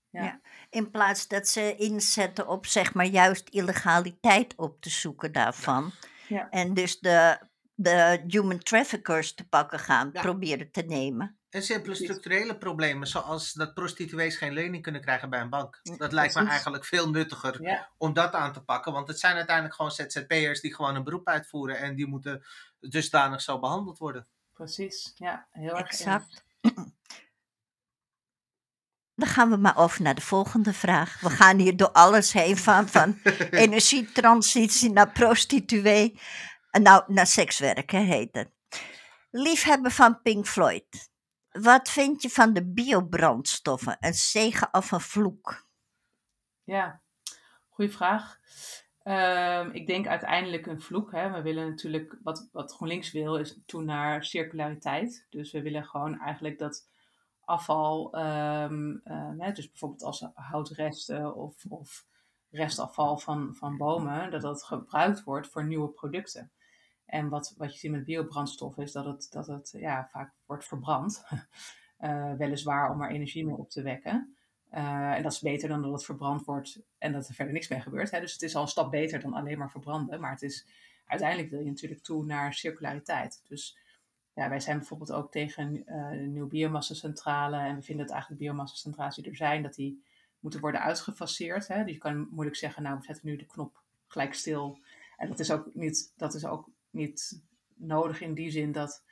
[0.09, 0.39] Ja, Ja.
[0.69, 5.91] In plaats dat ze inzetten op zeg maar juist illegaliteit op te zoeken daarvan.
[6.27, 6.49] Ja.
[6.49, 7.39] En dus de
[7.75, 10.21] de human traffickers te pakken gaan Ja.
[10.21, 11.37] proberen te nemen.
[11.49, 15.79] En simpele structurele problemen, zoals dat prostituees geen lening kunnen krijgen bij een bank.
[15.97, 18.93] Dat lijkt me eigenlijk veel nuttiger Ja, om dat aan te pakken.
[18.93, 21.77] Want het zijn uiteindelijk gewoon ZZP'ers die gewoon een beroep uitvoeren.
[21.77, 22.43] En die moeten
[22.79, 24.27] dusdanig zo behandeld worden.
[24.53, 25.11] precies.
[25.15, 25.87] Ja, heel erg.
[25.87, 26.43] Exact.
[29.15, 31.19] Dan gaan we maar over naar de volgende vraag.
[31.19, 33.19] We gaan hier door alles heen van, van
[33.51, 36.19] energietransitie naar prostituee.
[36.75, 38.49] En nou, naar sekswerken heet het.
[39.31, 41.11] Liefhebber van Pink Floyd.
[41.51, 43.97] Wat vind je van de biobrandstoffen?
[43.99, 45.67] Een zegen of een vloek?
[46.63, 47.01] Ja,
[47.69, 48.39] goede vraag.
[49.03, 51.11] Ehm, ik denk uiteindelijk een vloek.
[51.11, 51.31] Hè.
[51.31, 55.25] We willen natuurlijk, wat, wat GroenLinks wil, is toe naar circulariteit.
[55.29, 56.89] Dus we willen gewoon eigenlijk dat
[57.39, 58.95] afval, ehm,
[59.37, 62.05] hè, dus bijvoorbeeld als houtresten of, of
[62.49, 66.51] restafval van, van bomen, dat dat gebruikt wordt voor nieuwe producten.
[67.05, 70.65] En wat, wat je ziet met biobrandstof is dat het, dat het ja, vaak wordt
[70.65, 71.23] verbrand.
[71.97, 74.35] Eh, weliswaar om er energie mee op te wekken.
[74.71, 77.67] Uh, en dat is beter dan dat het verbrand wordt en dat er verder niks
[77.67, 78.11] mee gebeurt.
[78.11, 78.19] Hè?
[78.19, 80.19] Dus het is al een stap beter dan alleen maar verbranden.
[80.19, 80.65] Maar het is,
[81.05, 83.41] uiteindelijk wil je natuurlijk toe naar circulariteit.
[83.47, 83.77] Dus
[84.33, 87.57] ja, wij zijn bijvoorbeeld ook tegen uh, een nieuwe biomassacentrale.
[87.57, 90.03] En we vinden dat eigenlijk biomassacentrales die er zijn, dat die
[90.39, 91.67] moeten worden uitgefaseerd.
[91.67, 91.83] Hè?
[91.83, 94.79] Dus je kan moeilijk zeggen, nou we zetten nu de knop gelijk stil.
[95.17, 97.43] En dat is ook niet, dat is ook niet
[97.75, 99.03] nodig in die zin dat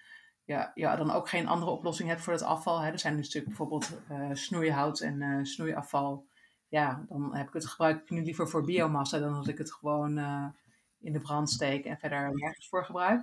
[0.46, 2.80] ja, ja, dan ook geen andere oplossing hebt voor het afval.
[2.80, 2.91] Hè.
[2.91, 6.28] Er zijn natuurlijk bijvoorbeeld uh, snoeihout en uh, snoeiafval.
[6.67, 9.74] Ja, dan heb ik het gebruik ik nu liever voor biomassa dan dat ik het
[9.74, 10.48] gewoon uh,
[11.00, 13.22] in de brand steek en verder nergens voor gebruik.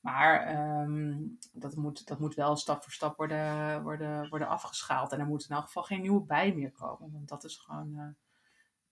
[0.00, 5.12] Maar um, dat, moet, dat moet wel stap voor stap worden, worden, worden afgeschaald.
[5.12, 7.12] En er moet in elk geval geen nieuwe bij meer komen.
[7.12, 8.16] Want dat is gewoon,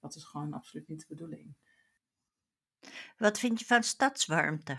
[0.00, 1.55] dat is gewoon absoluut niet de bedoeling.
[3.18, 4.79] Wat vind je van stadswarmte?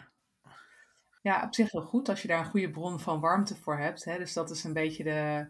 [1.22, 4.04] Ja, op zich heel goed als je daar een goede bron van warmte voor hebt.
[4.04, 4.18] Hè.
[4.18, 5.48] Dus dat is een beetje de.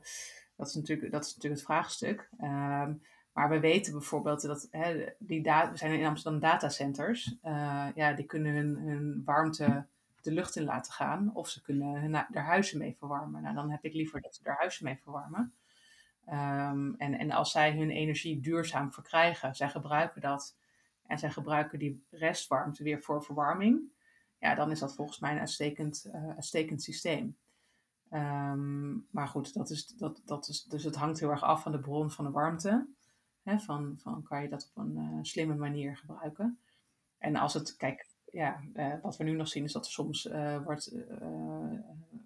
[0.55, 2.29] Dat is natuurlijk, dat is natuurlijk het vraagstuk.
[2.41, 3.01] Um,
[3.33, 7.35] maar we weten bijvoorbeeld dat hè, die data, we zijn in Amsterdam datacenters.
[7.43, 9.85] Uh, ja, die kunnen hun, hun warmte
[10.21, 11.31] de lucht in laten gaan.
[11.33, 13.41] Of ze kunnen hun, er huizen mee verwarmen.
[13.41, 15.53] Nou, dan heb ik liever dat ze er huizen mee verwarmen.
[16.29, 20.57] Um, en, en als zij hun energie duurzaam verkrijgen, zij gebruiken dat.
[21.05, 23.91] En zij gebruiken die restwarmte weer voor verwarming
[24.39, 27.37] ja, dan is dat volgens mij een uitstekend, uh, uitstekend systeem.
[28.11, 31.71] Um, maar goed, dat is, dat, dat is, dus het hangt heel erg af van
[31.71, 32.87] de bron van de warmte.
[33.43, 36.59] Hè, van, van kan je dat op een uh, slimme manier gebruiken.
[37.17, 40.29] En als het, kijk, ja, uh, wat we nu nog zien is dat er soms
[40.63, 40.95] wordt,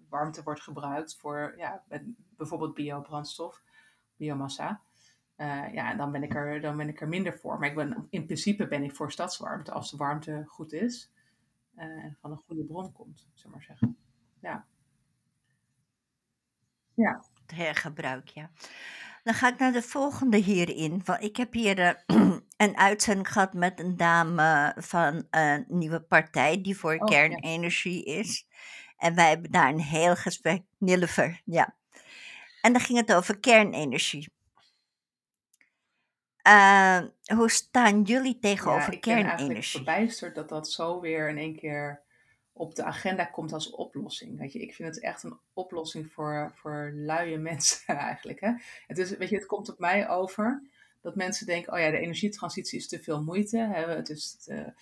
[0.08, 1.82] warmte wordt gebruikt voor ja,
[2.36, 3.62] bijvoorbeeld biobrandstof,
[4.16, 4.80] biomassa.
[5.72, 7.58] ja, dan ben, ik er, dan ben ik er minder voor.
[7.58, 11.10] Maar ik ben, in principe ben ik voor stadswarmte als de warmte goed is
[11.82, 13.96] en uh, van een goede bron komt, zeg maar zeggen.
[14.40, 14.66] Ja.
[16.94, 17.24] Ja.
[17.40, 18.50] Het hergebruik, ja.
[19.22, 21.02] Dan ga ik naar de volgende hierin.
[21.04, 21.90] Want ik heb hier uh,
[22.56, 28.46] een uitzending gehad met een dame van een nieuwe partij die voor Oh, kernenergie is.
[28.96, 31.74] En wij hebben daar een heel gesprek, Nillever, ja.
[32.60, 34.32] En dan ging het over kernenergie.
[36.48, 37.00] Uh,
[37.36, 39.70] hoe staan jullie tegenover ja, ik kernenergie?
[39.70, 42.00] verbijsterd dat dat zo weer in één keer
[42.52, 44.38] op de agenda komt als oplossing.
[44.38, 48.40] Weet je, ik vind het echt een oplossing voor, voor luie mensen eigenlijk.
[48.40, 48.52] Hè?
[48.86, 50.62] Het, is, weet je, het komt op mij over
[51.00, 53.58] dat mensen denken, oh ja, de energietransitie is te veel moeite.
[53.58, 53.94] Hè?
[53.94, 54.72] Het is te,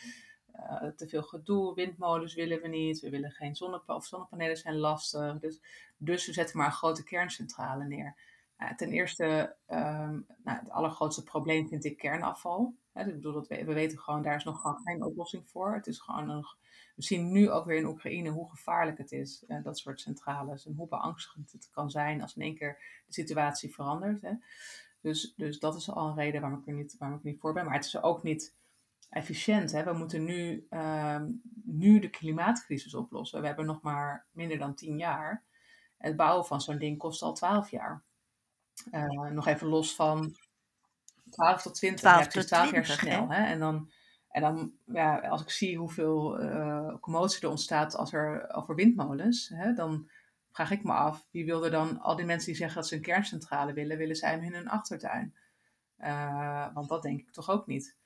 [0.57, 4.77] uh, te veel gedoe, windmolens willen we niet, we willen geen zonnepa of zonnepanelen zijn
[4.77, 5.39] lastig.
[5.39, 5.61] Dus,
[5.97, 8.15] dus we zetten maar een grote kerncentrale neer.
[8.63, 12.75] Uh, ten eerste, um, nou, het allergrootste probleem vind ik kernafval.
[12.95, 15.75] Ik bedoel, dat we, we weten gewoon, daar is nog gewoon geen oplossing voor.
[15.75, 16.59] Het is gewoon nog,
[16.97, 20.67] we zien nu ook weer in Oekraïne hoe gevaarlijk het is, uh, dat soort centrales.
[20.67, 24.37] En hoe beangstigend het kan zijn als in één keer de situatie verandert.
[25.01, 27.65] Dus, dus dat is al een reden waarom ik er niet, voor ben.
[27.65, 28.57] Maar het is ook niet
[29.09, 29.73] efficiënt.
[29.73, 29.85] Hè.
[29.85, 33.41] We moeten nu, um, nu de klimaatcrisis oplossen.
[33.41, 35.45] We hebben nog maar minder dan tien jaar.
[35.99, 38.03] Het bouwen van zo'n ding kost al twaalf jaar.
[38.93, 40.37] Uh, nog even los van
[41.31, 43.29] 12 tot 20, 12 ja, precies, tot 12 jaar 20, snel.
[43.29, 43.45] hè?
[43.45, 43.91] En dan,
[44.29, 49.49] en dan ja, als ik zie hoeveel uh, commotie er ontstaat als er, over windmolens,
[49.49, 50.11] hè, dan
[50.51, 52.95] vraag ik me af, wie wil er dan, al die mensen die zeggen dat ze
[52.95, 55.35] een kerncentrale willen, willen zij hem in hun achtertuin?
[55.99, 57.99] Uh, want dat denk ik toch ook niet.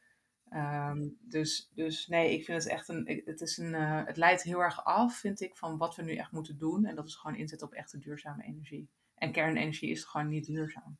[0.50, 4.42] Um, dus, dus nee, ik vind het echt een, het is een, uh, het leidt
[4.42, 6.84] heel erg af, vind ik, van wat we nu echt moeten doen.
[6.84, 8.88] En dat is gewoon inzet op echte duurzame energie.
[9.24, 10.98] En kernenergie is gewoon niet duurzaam.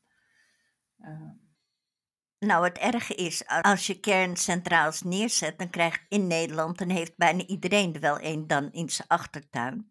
[1.01, 1.43] Um,
[2.39, 7.47] Nou, het erge is, als je kerncentrales neerzet, dan krijgt in Nederland, dan heeft bijna
[7.47, 9.91] iedereen er wel een dan in zijn achtertuin.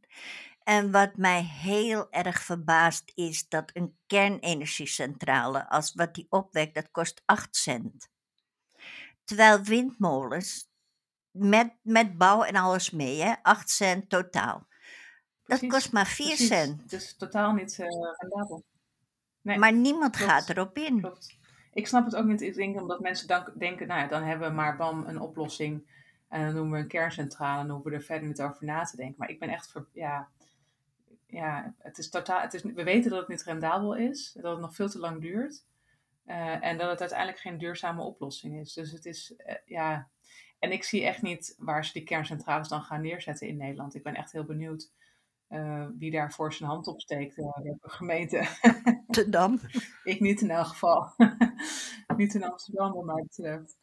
[0.63, 6.91] En wat mij heel erg verbaast is dat een kernenergiecentrale, als wat die opwekt, dat
[6.91, 8.09] kost 8 cent.
[9.23, 10.69] Terwijl windmolens,
[11.31, 14.67] met, met bouw en alles mee, hè, 8 cent totaal.
[15.45, 16.47] Dat kost maar 4 precies.
[16.47, 16.81] cent.
[16.81, 18.63] Het is totaal niet eh rendabel.
[19.41, 20.31] Nee, Maar niemand klopt.
[20.31, 20.99] gaat erop in.
[21.01, 21.37] klopt.
[21.73, 22.41] Ik snap het ook niet.
[22.41, 25.91] Ik denk omdat mensen dan denken, nou ja, dan hebben we maar bam een oplossing.
[26.27, 28.83] En dan noemen we een kerncentrale en dan hoeven we er verder niet over na
[28.83, 29.15] te denken.
[29.17, 30.27] Maar ik ben echt, ver, ja,
[31.27, 34.61] ja, het is totaal, het is, we weten dat het niet rendabel is, dat het
[34.61, 35.63] nog veel te lang duurt.
[36.25, 38.73] eh, en dat het uiteindelijk geen duurzame oplossing is.
[38.73, 40.07] Dus het is, eh, ja.
[40.59, 43.95] En ik zie echt niet waar ze die kerncentrales dan gaan neerzetten in Nederland.
[43.95, 44.91] Ik ben echt heel benieuwd
[45.53, 47.37] eh, wie daar voor zijn hand opsteekt.
[47.37, 48.47] Uh, welke gemeente.
[49.07, 49.59] Te Dam.
[50.03, 51.13] ik niet in elk geval.
[52.17, 53.77] niet in Amsterdam, wat mij betreft.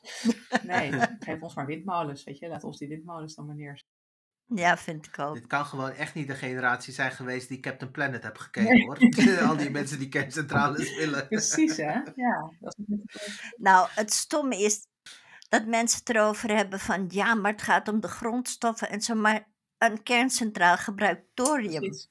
[0.62, 2.48] Nee, geef ons maar windmolens, weet je.
[2.48, 3.98] Laat ons die windmolens dan maar neerzetten.
[4.44, 5.34] Ja, vind ik ook.
[5.34, 8.86] Dit kan gewoon echt niet de generatie zijn geweest die Captain Planet heb gekeken nee.
[8.86, 9.48] hoor.
[9.48, 11.28] Al die mensen die kerncentrales willen.
[11.28, 12.52] Precies hè, ja.
[12.60, 12.96] Dat is
[13.56, 14.86] nou, het stomme is
[15.48, 19.14] dat mensen het erover hebben van ja, maar het gaat om de grondstoffen en zo.
[19.14, 19.49] Maar
[19.88, 21.80] een kerncentraal gebruikt thorium.
[21.80, 22.10] Precies.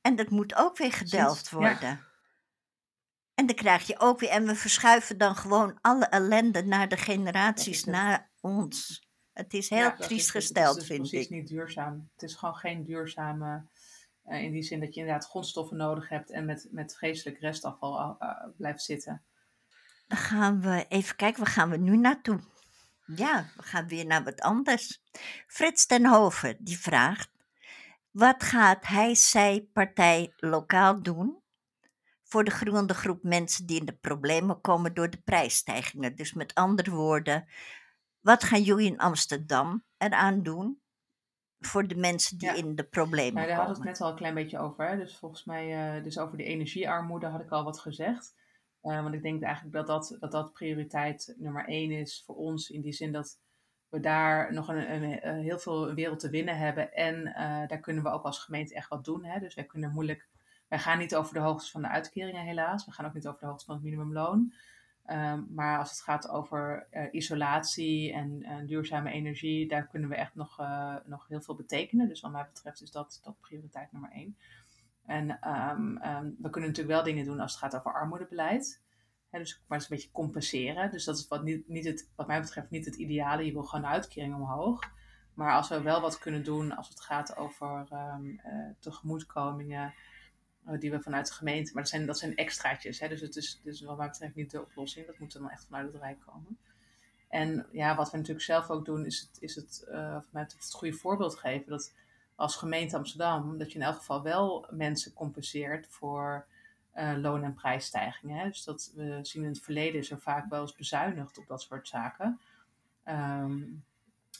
[0.00, 1.88] En dat moet ook weer gedelft worden.
[1.88, 2.08] Ja.
[3.34, 6.96] En dan krijg je ook weer, en we verschuiven dan gewoon alle ellende naar de
[6.96, 9.08] generaties na ons.
[9.32, 11.12] Het is heel ja, triest is, gesteld, het is, vind ik.
[11.12, 12.10] Het is niet duurzaam.
[12.12, 13.66] Het is gewoon geen duurzame,
[14.26, 18.16] uh, in die zin dat je inderdaad grondstoffen nodig hebt en met, met vreselijk restafval
[18.20, 19.24] uh, blijft zitten.
[20.06, 22.40] Dan gaan we even kijken, waar gaan we nu naartoe?
[23.16, 25.02] Ja, we gaan weer naar wat anders.
[25.46, 27.30] Frits ten Hoven, die vraagt,
[28.10, 31.42] wat gaat hij, zij, partij lokaal doen
[32.22, 36.16] voor de groeiende groep mensen die in de problemen komen door de prijsstijgingen?
[36.16, 37.48] Dus met andere woorden,
[38.20, 40.80] wat gaan jullie in Amsterdam eraan doen
[41.58, 42.54] voor de mensen die ja.
[42.54, 43.66] in de problemen nou, daar komen?
[43.66, 44.88] hadden we het net al een klein beetje over.
[44.88, 44.96] Hè?
[44.96, 48.34] Dus volgens mij, uh, dus over de energiearmoede had ik al wat gezegd.
[48.82, 52.70] Uh, want ik denk eigenlijk dat dat, dat dat prioriteit nummer één is voor ons.
[52.70, 53.38] In die zin dat
[53.88, 56.92] we daar nog een, een, een heel veel wereld te winnen hebben.
[56.92, 57.34] En uh,
[57.68, 59.24] daar kunnen we ook als gemeente echt wat doen.
[59.24, 59.40] Hè?
[59.40, 60.28] Dus wij kunnen moeilijk.
[60.68, 62.86] Wij gaan niet over de hoogte van de uitkeringen, helaas.
[62.86, 64.52] We gaan ook niet over de hoogte van het minimumloon.
[65.06, 70.62] Um, maar als het gaat over isolatie en, duurzame energie, daar kunnen we echt nog,
[71.04, 72.08] nog heel veel betekenen.
[72.08, 74.36] Dus wat mij betreft is dat, dat prioriteit nummer één.
[75.10, 78.80] En um, um, we kunnen natuurlijk wel dingen doen als het gaat over armoedebeleid.
[79.30, 80.90] Dus, maar is een beetje compenseren.
[80.90, 83.46] Dus dat is wat, niet, niet het, wat mij betreft niet het ideale.
[83.46, 84.90] Je wil gewoon de uitkering omhoog.
[85.34, 89.94] Maar als we wel wat kunnen doen als het gaat over um, uh, tegemoetkomingen
[90.68, 91.72] uh, die we vanuit de gemeente...
[91.72, 92.98] Maar dat zijn, dat zijn extraatjes.
[92.98, 95.06] Dus het is dus wat mij betreft niet de oplossing.
[95.06, 96.58] Dat moet dan echt vanuit het Rijk komen.
[97.28, 100.96] En ja, wat we natuurlijk zelf ook doen is het, is het, uh, het goede
[100.96, 101.70] voorbeeld geven...
[101.70, 101.94] dat
[102.40, 106.46] als gemeente Amsterdam, dat je in elk geval wel mensen compenseert voor
[106.94, 108.38] uh, loon- en prijsstijgingen.
[108.38, 108.48] Hè?
[108.48, 111.62] Dus dat we zien in het verleden is er vaak wel eens bezuinigd op dat
[111.62, 112.40] soort zaken.
[113.04, 113.84] Um,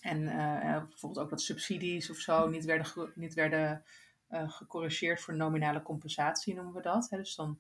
[0.01, 3.85] en uh, bijvoorbeeld ook dat subsidies of zo niet werden, niet werden
[4.31, 7.11] gecorrigeerd voor nominale compensatie, noemen we dat.
[7.11, 7.17] Hè?
[7.17, 7.59] Dus dan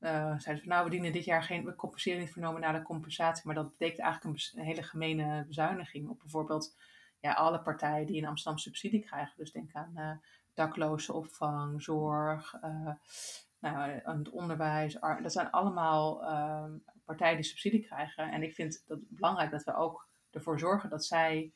[0.00, 3.54] zeiden ze, nou we dienen dit jaar geen, we compenseren niet voor nominale compensatie, maar
[3.54, 6.74] dat betekent eigenlijk een, een hele gemene bezuiniging op bijvoorbeeld
[7.26, 9.34] ja, alle partijen die in Amsterdam subsidie krijgen.
[9.36, 10.10] Dus denk aan uh,
[10.54, 12.90] dakloze opvang, zorg, uh,
[13.58, 14.98] nou, het onderwijs.
[15.22, 16.64] Dat zijn allemaal uh,
[17.04, 18.30] partijen die subsidie krijgen.
[18.30, 21.52] En ik vind het belangrijk dat we ook ervoor zorgen dat zij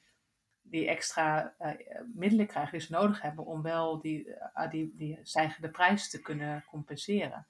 [0.62, 1.70] die extra uh,
[2.14, 6.20] middelen krijgen die ze nodig hebben om wel die, uh, die, die stijgende prijs te
[6.20, 7.46] kunnen compenseren.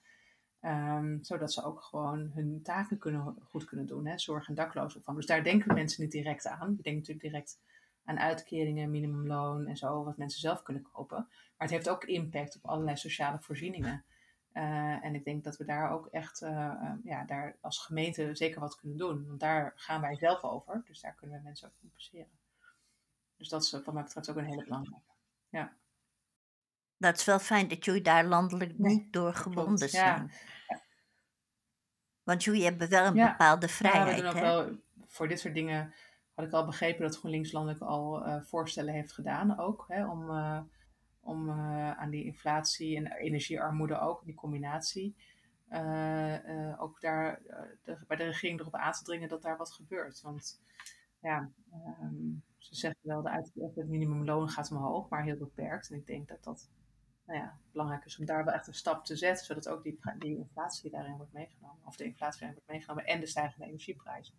[0.63, 4.19] Um, zodat ze ook gewoon hun taken kunnen, goed kunnen doen, hè?
[4.19, 5.17] zorg en daklozenopvang.
[5.17, 6.75] Dus daar denken mensen niet direct aan.
[6.77, 7.61] Je denkt natuurlijk direct
[8.05, 11.19] aan uitkeringen, minimumloon en zo, wat mensen zelf kunnen kopen.
[11.29, 14.05] Maar het heeft ook impact op allerlei sociale voorzieningen.
[14.55, 18.35] Uh, en ik denk dat we daar ook echt, uh, uh, ja, daar als gemeente
[18.35, 19.27] zeker wat kunnen doen.
[19.27, 22.39] Want daar gaan wij zelf over, dus daar kunnen we mensen ook compenseren.
[23.37, 25.13] Dus dat is wat mij betreft ook een hele belangrijke.
[25.49, 25.73] Ja.
[26.97, 30.33] Dat is wel fijn dat jullie daar landelijk nee, niet door gebonden zijn.
[30.69, 30.81] Ja.
[32.23, 33.31] Want jullie hebben wel een ja.
[33.31, 34.09] bepaalde vrijheid.
[34.09, 34.41] Ja, we doen ook hè?
[34.41, 35.95] wel voor dit soort dingen
[36.41, 39.85] had ik al begrepen dat GroenLinks landelijk al uh, voorstellen heeft gedaan ook.
[39.89, 40.61] Hè, om uh,
[41.21, 45.17] om uh, aan die inflatie en energiearmoede ook, die combinatie,
[46.79, 47.41] ook daar
[48.07, 50.21] bij de regering erop aan te dringen dat daar wat gebeurt.
[50.21, 50.61] Want
[51.21, 51.51] ja,
[52.03, 55.91] um, ze zeggen wel, de het minimumloon gaat omhoog, maar heel beperkt.
[55.91, 56.71] En ik denk dat dat
[57.27, 59.99] nou ja, belangrijk is om daar wel echt een stap te zetten, zodat ook die,
[60.19, 64.35] die inflatie daarin wordt meegenomen, of de inflatie daarin wordt meegenomen en de stijgende energieprijzen.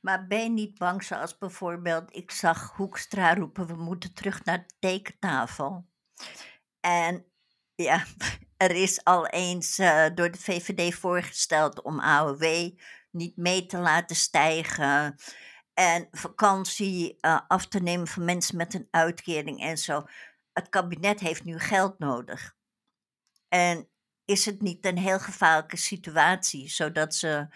[0.00, 4.74] Maar ben niet bang, zoals bijvoorbeeld, ik zag Hoekstra roepen, we moeten terug naar de
[4.78, 5.86] tekentafel.
[6.80, 7.24] En
[7.74, 8.04] ja,
[8.56, 12.70] er is al eens uh, door de VVD voorgesteld om AOW
[13.10, 15.16] niet mee te laten stijgen.
[15.74, 20.04] En vakantie uh, af te nemen van mensen met een uitkering en zo.
[20.52, 22.56] Het kabinet heeft nu geld nodig.
[23.48, 23.88] En
[24.24, 27.48] is het niet een heel gevaarlijke situatie, zodat ze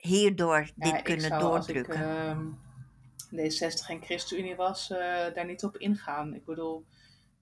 [0.00, 1.94] hierdoor dit ja, kunnen zou, doordrukken?
[1.94, 4.98] Als ik uh, D60 en ChristenUnie was, uh,
[5.34, 6.34] daar niet op ingaan.
[6.34, 6.86] Ik bedoel,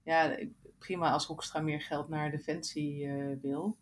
[0.03, 0.37] ja,
[0.79, 3.77] prima als Hoekstra meer geld naar Defensie uh, wil.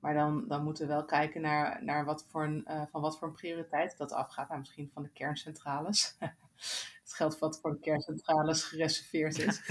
[0.00, 3.18] Maar dan, dan moeten we wel kijken naar, naar wat voor een, uh, van wat
[3.18, 4.48] voor een prioriteit dat afgaat.
[4.48, 6.16] Nou, misschien van de kerncentrales.
[7.02, 9.68] het geld wat voor de kerncentrales gereserveerd is.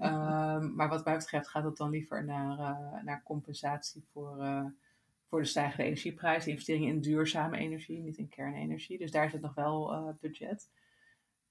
[0.00, 4.64] um, maar wat mij betreft gaat het dan liever naar, uh, naar compensatie voor, uh,
[5.32, 6.46] voor de stijgende energieprijs.
[6.46, 8.98] Investeringen in duurzame energie, niet in kernenergie.
[8.98, 10.70] Dus daar zit nog wel budget.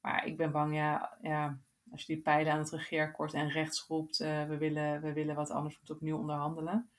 [0.02, 1.60] Maar ik ben bang, ja, ja,
[1.92, 5.50] als je die pijlen aan het regeerakkoord en rechts roept, we, willen, we willen wat
[5.50, 6.90] anders, moet opnieuw onderhandelen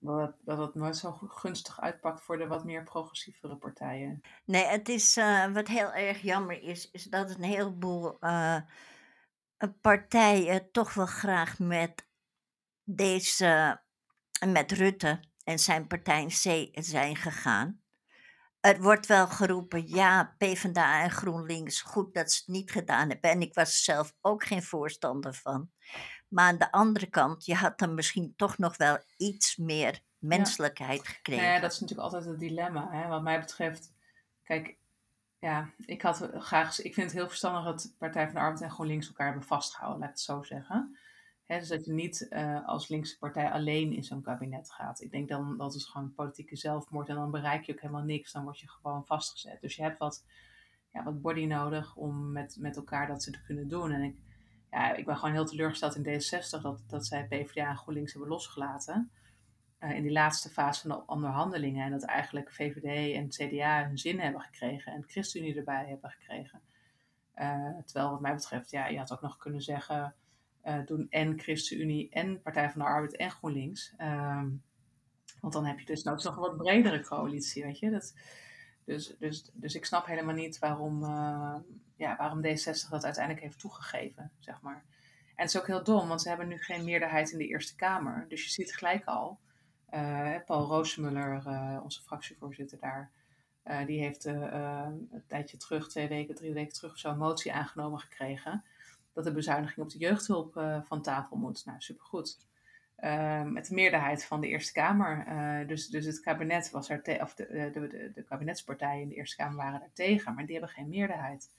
[0.00, 4.20] dat dat het nooit zo gunstig uitpakt voor de wat meer progressievere partijen.
[4.44, 8.18] Nee, het is uh, wat heel erg jammer is, is dat een heleboel
[9.80, 12.06] partijen toch wel graag met
[12.84, 13.80] deze,
[14.46, 17.80] met Rutte en zijn partij C zijn gegaan.
[18.60, 23.30] Er wordt wel geroepen, ja, PvdA en GroenLinks, goed dat ze het niet gedaan hebben.
[23.30, 25.70] En ik was zelf ook geen voorstander van.
[26.28, 31.02] Maar aan de andere kant, je had dan misschien toch nog wel iets meer menselijkheid
[31.02, 31.10] ja.
[31.10, 31.44] gekregen.
[31.44, 32.88] Nou ja, dat is natuurlijk altijd het dilemma.
[32.90, 33.08] Hè?
[33.08, 33.92] Wat mij betreft,
[34.44, 34.76] kijk,
[35.38, 38.70] ja, ik had graag, ik vind het heel verstandig dat Partij van de Arbeid en
[38.70, 40.98] GroenLinks elkaar hebben vastgehouden, laat ik het zo zeggen.
[41.48, 45.00] Hè, dus dat je niet uh, als linkse partij alleen in zo'n kabinet gaat.
[45.00, 48.32] Ik denk dan dat het gewoon politieke zelfmoord en dan bereik je ook helemaal niks.
[48.32, 49.60] Dan word je gewoon vastgezet.
[49.60, 50.24] Dus je hebt wat,
[50.92, 53.92] ja, wat body nodig om met, met elkaar dat te kunnen doen.
[53.92, 54.16] En ik,
[54.70, 58.30] ja, ik ben gewoon heel teleurgesteld in D66 dat, dat zij PvdA en GroenLinks hebben
[58.30, 59.10] losgelaten.
[59.80, 61.84] Uh, in die laatste fase van de onderhandelingen.
[61.84, 66.60] En dat eigenlijk VVD en CDA hun zin hebben gekregen en ChristenUnie erbij hebben gekregen.
[67.34, 70.14] Uh, terwijl wat mij betreft, ja, je had ook nog kunnen zeggen,
[70.86, 73.94] doen en ChristenUnie en Partij van de Arbeid en GroenLinks.
[74.00, 74.62] Um,
[75.40, 77.90] want dan heb je dus nog een wat bredere coalitie, weet je.
[77.90, 78.14] Dat,
[78.84, 81.04] dus, dus, dus ik snap helemaal niet waarom,
[81.96, 84.84] ja, waarom D60 dat uiteindelijk heeft toegegeven, zeg maar.
[85.28, 87.76] En het is ook heel dom, want ze hebben nu geen meerderheid in de Eerste
[87.76, 88.24] Kamer.
[88.28, 89.38] Dus je ziet gelijk al,
[89.94, 93.10] uh, Paul Roosemuller, uh, onze fractievoorzitter daar,
[93.86, 98.64] die heeft een tijdje terug, twee weken, drie weken terug, zo'n motie aangenomen gekregen.
[99.18, 100.52] Dat de bezuiniging op de jeugdhulp
[100.84, 101.64] van tafel moet.
[101.64, 102.38] Nou, supergoed.
[103.44, 105.26] met de meerderheid van de Eerste Kamer.
[105.66, 109.14] dus, dus het kabinet was er te- of de, de, de, de kabinetspartijen in de
[109.14, 111.50] Eerste Kamer waren daar tegen, maar die hebben geen meerderheid.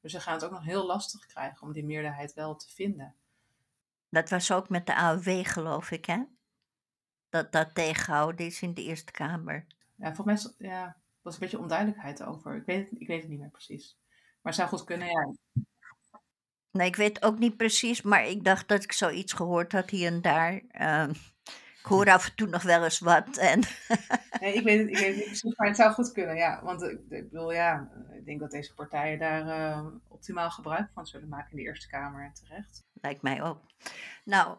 [0.00, 3.14] Dus ze gaan het ook nog heel lastig krijgen om die meerderheid wel te vinden.
[4.08, 6.22] Dat was ook met de AOW, geloof ik, hè?
[7.28, 9.66] Dat dat tegenhouden is in de Eerste Kamer.
[9.94, 12.56] Ja, volgens mij ja, was een beetje onduidelijkheid over.
[12.56, 13.98] Ik weet, het, ik weet het niet meer precies.
[14.42, 15.32] Maar het zou goed kunnen, ja.
[16.72, 20.06] Nee, ik weet ook niet precies, maar ik dacht dat ik zoiets gehoord had hier
[20.06, 20.60] en daar.
[20.80, 21.08] Uh,
[21.78, 23.36] ik hoor af en toe nog wel eens wat.
[23.36, 23.60] En
[24.40, 26.60] nee, ik weet, het, ik weet het niet precies, maar het zou goed kunnen, ja.
[26.62, 31.06] Want ik, ik bedoel, ja, ik denk dat deze partijen daar uh, optimaal gebruik van
[31.06, 32.84] zullen maken in de Eerste Kamer en terecht.
[32.92, 33.60] Lijkt mij ook.
[34.24, 34.56] Nou,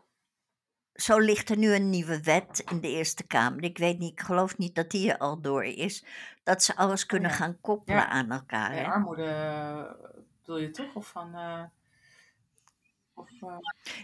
[0.93, 3.63] zo ligt er nu een nieuwe wet in de Eerste Kamer.
[3.63, 6.06] Ik weet niet, ik geloof niet dat die er al door is.
[6.43, 7.36] Dat ze alles kunnen ja.
[7.36, 8.08] gaan koppelen Ja.
[8.10, 8.71] aan elkaar.
[8.71, 8.84] Hè?
[8.84, 10.95] armoede uh, bedoel je toch?
[10.95, 11.36] Of van...
[13.21, 13.57] of, uh,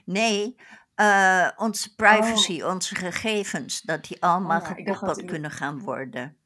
[0.06, 0.56] Nee,
[0.96, 6.38] eh, onze privacy, onze gegevens, dat die allemaal Oh ja, gekoppeld kunnen gaan worden.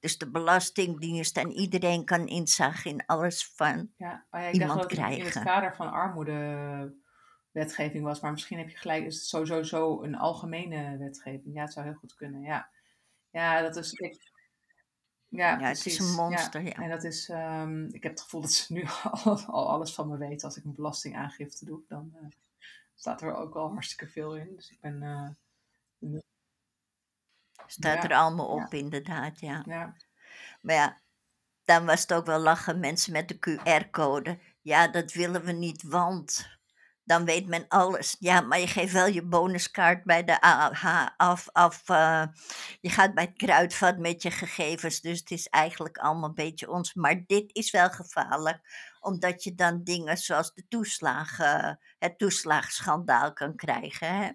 [0.00, 3.90] Dus de Belastingdienst en iedereen kan inzage in alles van.
[3.96, 8.20] ja, oh ja, ik Iemand dacht dat het in, het kader van armoedewetgeving was.
[8.20, 11.54] Maar misschien heb je gelijk, is het sowieso zo een algemene wetgeving.
[11.54, 12.70] Ja, het zou heel goed kunnen, ja.
[13.30, 13.92] Ja, dat is...
[13.92, 14.36] Ik,
[15.28, 16.72] ja, Ja, het is een monster, ja.
[16.72, 18.84] En dat is, ehm, ik heb het gevoel dat ze nu
[19.24, 20.48] al, al alles van me weten.
[20.48, 22.28] Als ik een belastingaangifte doe, dan eh,
[22.94, 24.54] staat er ook al hartstikke veel in.
[24.56, 25.28] Dus ik ben, eh,
[27.66, 29.62] Staat Ja, er allemaal op, inderdaad, ja.
[29.66, 29.96] ja,
[30.60, 30.98] Maar ja,
[31.64, 34.38] dan was het ook wel lachen, mensen met de QR-code.
[34.60, 36.57] Ja, dat willen we niet, want
[37.08, 38.16] dan weet men alles.
[38.18, 41.48] Ja, maar je geeft wel je bonuskaart bij de AH af.
[41.52, 42.26] af uh,
[42.80, 45.00] je gaat bij het kruidvat met je gegevens.
[45.00, 46.94] Dus het is eigenlijk allemaal een beetje ons.
[46.94, 48.60] Maar dit is wel gevaarlijk,
[49.00, 54.16] omdat je dan dingen zoals de toeslagen, het toeslagenschandaal kan krijgen.
[54.16, 54.30] Hè?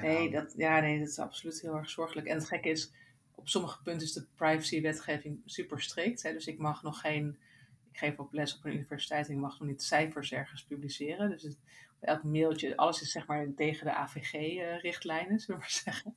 [0.00, 2.26] Nee, dat, ja, nee, dat is absoluut heel erg zorgelijk.
[2.26, 2.92] En het gekke is,
[3.34, 6.22] op sommige punten is de privacywetgeving super strikt.
[6.22, 6.32] Hè?
[6.32, 7.38] Dus ik mag nog geen
[7.96, 11.30] ik geef op les op een universiteit en ik mag nog niet cijfers ergens publiceren.
[11.30, 11.58] Dus het,
[12.06, 16.16] elk mailtje, alles is zeg maar tegen de AVG-richtlijnen, zullen we maar zeggen.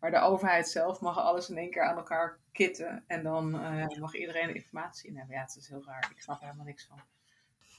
[0.00, 3.04] Maar de overheid zelf mag alles in één keer aan elkaar kitten.
[3.06, 5.36] En dan uh, mag iedereen informatie in hebben.
[5.36, 6.10] Ja, het is heel raar.
[6.14, 7.00] Ik snap er helemaal niks van.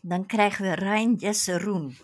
[0.01, 1.97] Dan krijgen we Rijn Jesse Roen.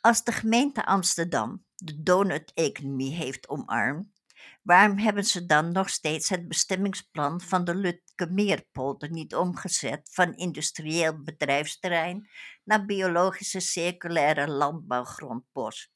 [0.00, 4.20] Als de gemeente Amsterdam de donut-economie heeft omarmd,
[4.62, 11.22] Waarom hebben ze dan nog steeds het bestemmingsplan van de Lutkemeerpolder niet omgezet van industrieel
[11.22, 12.28] bedrijfsterrein
[12.70, 15.92] naar biologische circulaire landbouwgrondbos?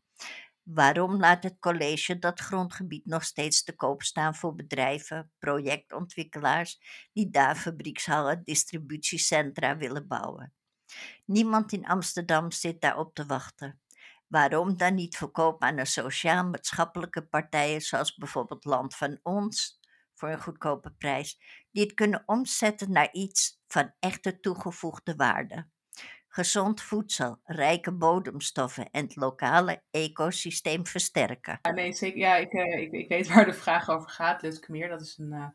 [0.62, 6.80] Waarom laat het college dat grondgebied nog steeds te koop staan voor bedrijven, projectontwikkelaars
[7.12, 10.54] die daar fabriekshallen, distributiecentra willen bouwen?
[11.24, 13.80] Niemand in Amsterdam zit daarop te wachten.
[14.26, 19.80] Waarom dan niet verkopen aan de sociaal-maatschappelijke partijen, zoals bijvoorbeeld Land van Ons,
[20.14, 25.72] voor een goedkope prijs, die het kunnen omzetten naar iets van echte toegevoegde waarde?
[26.34, 31.58] Gezond voedsel, rijke bodemstoffen en het lokale ecosysteem versterken.
[31.62, 32.18] Ja, nee.
[32.18, 34.42] Ja, ik, eh, ik, ik weet waar de vraag over gaat.
[34.42, 35.46] Lutkemeer, dat is een uh,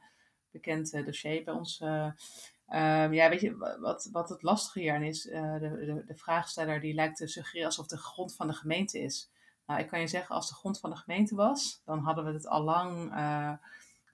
[0.51, 1.81] bekend uh, dossier bij ons.
[1.81, 6.79] Um, ja, weet je, wat, wat het lastige hier aan is, de, de, de, vraagsteller
[6.79, 9.31] die lijkt te suggereren alsof de grond van de gemeente is.
[9.65, 12.31] Nou, ik kan je zeggen, als de grond van de gemeente was, dan hadden we
[12.31, 13.13] het al lang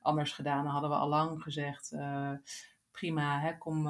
[0.02, 0.64] anders gedaan.
[0.64, 1.92] Dan hadden we al lang gezegd,
[2.96, 3.88] prima, hè, kom,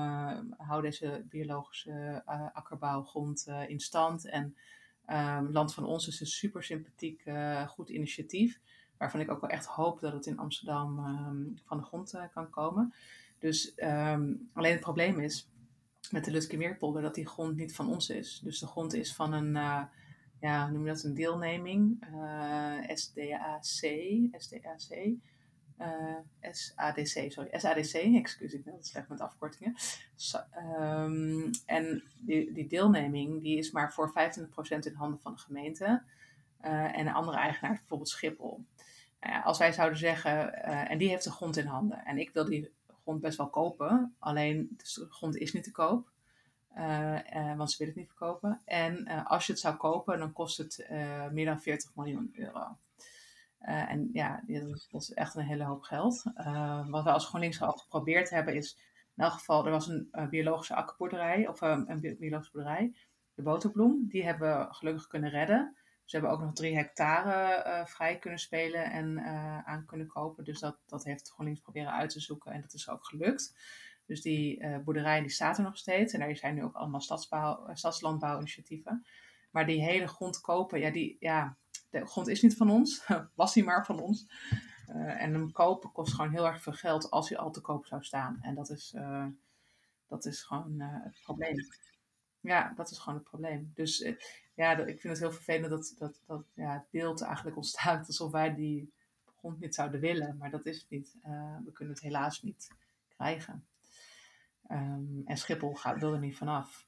[0.57, 2.21] hou deze biologische
[2.53, 4.25] akkerbouwgrond in stand.
[4.25, 4.55] En
[5.07, 7.23] um, Land van Ons is een super sympathiek,
[7.67, 8.59] goed initiatief,
[8.97, 12.49] waarvan ik ook wel echt hoop dat het in Amsterdam um, van de grond kan
[12.49, 12.93] komen.
[13.39, 15.49] Dus um, alleen het probleem is
[16.11, 18.39] met de Lutkemeerpolder dat die grond niet van ons is.
[18.43, 19.53] Dus de grond is van een,
[20.39, 22.07] ja, noem je dat, een deelneming,
[22.93, 23.63] SDAC,
[24.31, 25.15] SDAC,
[25.79, 29.75] uh, SADC, sorry, SADC, excuus, ik ben altijd slecht met afkortingen.
[30.81, 34.13] Um, en die, die deelneming die is maar voor 25%
[34.79, 36.03] in handen van de gemeente
[36.61, 38.65] uh, en een andere eigenaar, bijvoorbeeld Schiphol.
[39.19, 42.33] Nou als wij zouden zeggen, uh, en die heeft de grond in handen en ik
[42.33, 42.71] wil die
[43.03, 44.15] grond best wel kopen.
[44.19, 46.13] Alleen de grond is niet te koop.
[47.55, 48.61] Want ze willen het niet verkopen.
[48.65, 50.87] En als je het zou kopen, dan kost het
[51.31, 52.77] meer dan 40 miljoen euro.
[53.65, 56.23] En ja, dat is, dat is, echt een hele hoop geld.
[56.89, 58.77] wat we als GroenLinks al geprobeerd hebben is,
[59.15, 62.95] in elk geval, er was een biologische akkerboerderij, of een biologische boerderij,
[63.33, 64.07] de boterbloem.
[64.07, 65.75] Die hebben we gelukkig kunnen redden.
[66.05, 69.19] Ze hebben ook nog drie hectare vrij kunnen spelen en
[69.65, 70.43] aan kunnen kopen.
[70.43, 73.55] Dus dat, dat heeft GroenLinks proberen uit te zoeken en dat is ook gelukt.
[74.05, 76.13] Dus die boerderij die staat er nog steeds.
[76.13, 77.01] En daar zijn nu ook allemaal
[77.73, 79.05] stadslandbouwinitiatieven.
[79.51, 81.57] Maar die hele grond kopen, ja, die, ja,
[81.99, 83.07] de grond is niet van ons.
[83.35, 84.27] Was die maar van ons.
[84.87, 88.03] en hem kopen kost gewoon heel erg veel geld als hij al te koop zou
[88.03, 88.37] staan.
[88.41, 88.95] En dat is,
[90.07, 91.55] dat is gewoon het probleem.
[92.45, 93.71] Ja, dat is gewoon het probleem.
[93.73, 94.15] Dus eh,
[94.53, 98.31] ja, ik vind het heel vervelend dat, dat, dat ja, het beeld eigenlijk ontstaat alsof
[98.31, 98.91] wij die
[99.37, 100.37] grond niet zouden willen.
[100.37, 101.15] Maar dat is het niet.
[101.65, 102.71] We kunnen het helaas niet
[103.07, 103.65] krijgen.
[104.71, 106.87] Um, en Schiphol gaat, wil er niet vanaf.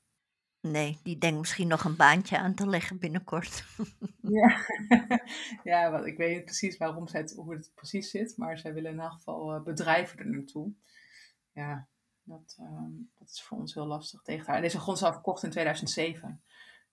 [0.61, 3.63] Nee, die denkt misschien nog een baantje aan te leggen binnenkort.
[4.39, 4.65] ja,
[5.63, 8.37] ja wat, ik weet niet precies waarom zij het, hoe het precies zit.
[8.37, 10.71] Maar zij willen in elk geval uh, bedrijven er naartoe.
[11.51, 11.87] Ja,
[12.23, 14.69] dat, um, dat is voor ons heel lastig tegen te houden.
[14.69, 16.41] Deze grond is al verkocht in 2007.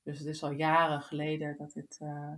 [0.03, 2.33] Dus het is al jaren geleden dat dit, uh,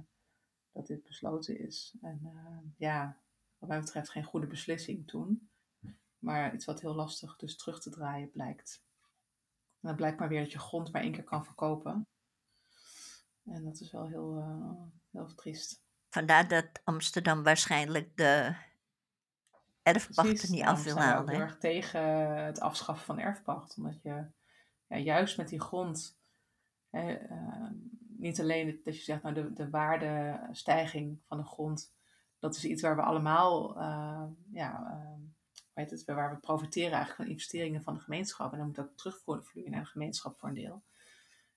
[0.72, 1.94] dat dit besloten is.
[2.02, 3.16] En uh, ja,
[3.58, 5.48] wat mij betreft geen goede beslissing toen.
[6.18, 8.84] Maar iets wat heel lastig dus terug te draaien blijkt.
[9.86, 12.08] En dan blijkt maar weer dat je grond maar één keer kan verkopen.
[13.44, 15.82] En dat is wel heel, uh, heel triest.
[16.08, 18.56] Vandaar dat Amsterdam waarschijnlijk de
[19.82, 21.20] erfpachten niet af wil halen.
[21.20, 22.00] Ik ben heel erg tegen
[22.44, 23.76] het afschaffen van erfpacht.
[23.76, 24.26] Omdat je
[24.86, 26.20] ja, juist met die grond,
[26.90, 27.70] hè, uh,
[28.16, 31.94] niet alleen dat je zegt, nou, de, de waardestijging van de grond,
[32.38, 35.00] dat is iets waar we allemaal, uh, ja,
[35.76, 38.52] weet het, waar we profiteren eigenlijk van investeringen van de gemeenschap.
[38.52, 40.82] En dan moet ook terugvloeien naar de gemeenschap voor een deel.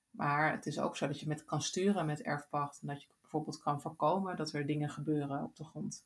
[0.09, 3.07] Maar het is ook zo dat je met kan sturen met erfpacht en dat je
[3.21, 6.05] bijvoorbeeld kan voorkomen dat er dingen gebeuren op de grond.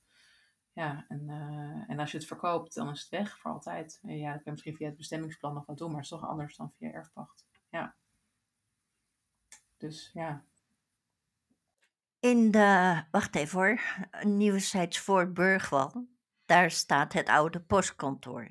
[0.73, 3.99] Ja, en, uh, en als je het verkoopt, dan is het weg voor altijd.
[4.03, 6.19] En ja, dan kun je misschien via het bestemmingsplan nog wat doen, maar het is
[6.19, 7.45] toch anders dan via erfpacht.
[7.69, 7.95] Ja.
[9.77, 10.43] Dus ja.
[12.19, 13.81] In de, wacht even hoor,
[14.21, 16.07] Nieuwezijds voor Burgwal,
[16.53, 18.47] daar staat het oude postkantoor.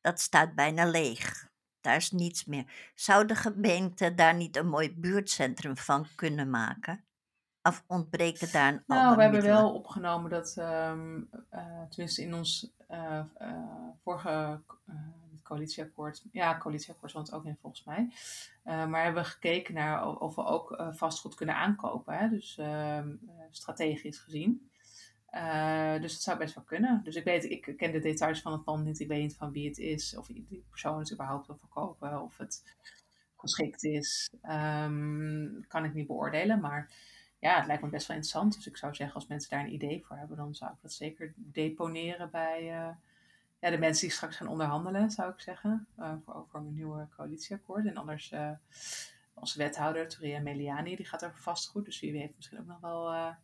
[0.00, 1.48] Dat staat bijna leeg.
[1.80, 2.92] Daar is niets meer.
[2.94, 7.04] Zou de gemeente daar niet een mooi buurtcentrum van kunnen maken?
[7.62, 12.72] Of ontbreken daar een Nou, we hebben wel opgenomen dat, um, uh, tenminste in ons
[12.90, 14.60] uh, uh, vorige
[15.42, 18.12] coalitieakkoord, ja, coalitieakkoord stond ook in volgens mij.
[18.62, 22.28] maar hebben we gekeken naar of we ook vastgoed kunnen aankopen, hè?
[22.28, 23.16] dus ehm,
[23.50, 24.70] strategisch gezien.
[26.00, 27.00] Dus dat zou best wel kunnen.
[27.04, 29.00] Dus ik weet, ik ken de details van het pand niet.
[29.00, 32.36] Ik weet niet van wie het is, of die persoon het überhaupt wil verkopen, of
[32.36, 32.62] het
[33.36, 34.30] geschikt is.
[34.42, 36.92] Um, kan ik niet beoordelen, maar
[37.38, 38.54] ja, het lijkt me best wel interessant.
[38.54, 40.92] Dus ik zou zeggen, als mensen daar een idee voor hebben, dan zou ik dat
[40.92, 42.94] zeker deponeren bij uh,
[43.60, 47.08] ja, de mensen die straks gaan onderhandelen, zou ik zeggen, uh, voor, over een nieuwe
[47.16, 47.86] coalitieakkoord.
[47.86, 48.34] En anders
[49.34, 51.84] onze wethouder, Toria Meliani, die gaat over vastgoed.
[51.84, 53.34] Dus wie weet misschien ook nog wel,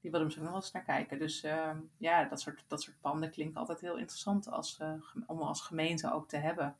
[0.00, 1.18] die wil er misschien nog eens naar kijken.
[1.18, 4.80] Dus ehm, ja, dat soort, dat soort panden klinkt altijd heel interessant als,
[5.26, 6.76] om als gemeente ook te hebben.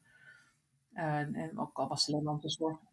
[0.93, 2.89] en ook al was het alleen om te zorgen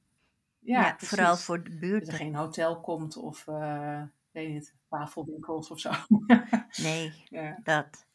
[0.67, 2.05] ja, vooral voor de buurt.
[2.05, 4.01] Dat er geen hotel komt of, uh,
[4.31, 5.91] weet niet, wafelwinkels of zo.
[6.87, 7.59] nee, ja.
[7.63, 8.05] dat.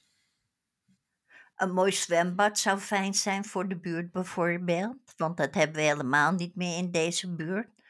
[1.57, 6.33] Een mooi zwembad zou fijn zijn voor de buurt bijvoorbeeld, want dat hebben we helemaal
[6.33, 7.82] niet meer in deze buurt.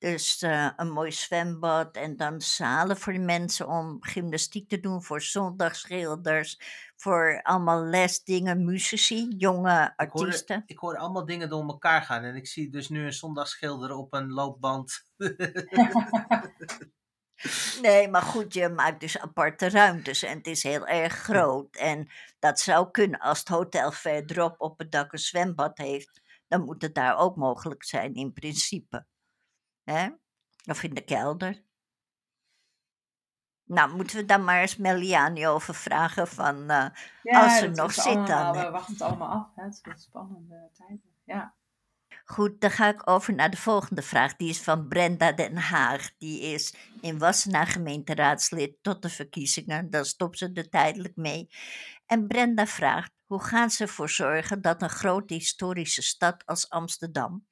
[0.00, 5.02] Dus uh, een mooi zwembad en dan zalen voor de mensen om gymnastiek te doen,
[5.02, 6.60] voor zondagschilders,
[6.96, 10.56] voor allemaal lesdingen, muzici, jonge artiesten.
[10.56, 13.12] Ik hoor, ik hoor allemaal dingen door elkaar gaan en ik zie dus nu een
[13.12, 15.04] zondagschilder op een loopband.
[17.82, 21.76] nee, maar goed, je maakt dus aparte ruimtes en het is heel erg groot.
[21.76, 26.64] En dat zou kunnen als het hotel verderop op het dak een zwembad heeft, dan
[26.64, 29.06] moet het daar ook mogelijk zijn in principe.
[29.92, 30.08] Hè?
[30.64, 31.62] Of in de kelder.
[33.64, 36.86] Nou, moeten we dan maar eens Meliani over vragen van uh,
[37.22, 38.52] als ze nog zit dan.
[38.52, 39.48] We wachten het allemaal af.
[39.54, 39.62] Hè?
[39.62, 41.02] Het is spannende tijden.
[41.24, 41.54] Ja.
[42.24, 44.36] Goed, dan ga ik over naar de volgende vraag.
[44.36, 46.10] Die is van Brenda Den Haag.
[46.18, 49.90] Die is in Wassenaar gemeenteraadslid tot de verkiezingen.
[49.90, 51.50] Dan stopt ze er tijdelijk mee.
[52.06, 57.46] En Brenda vraagt, hoe gaan ze ervoor zorgen dat een grote historische stad als Amsterdam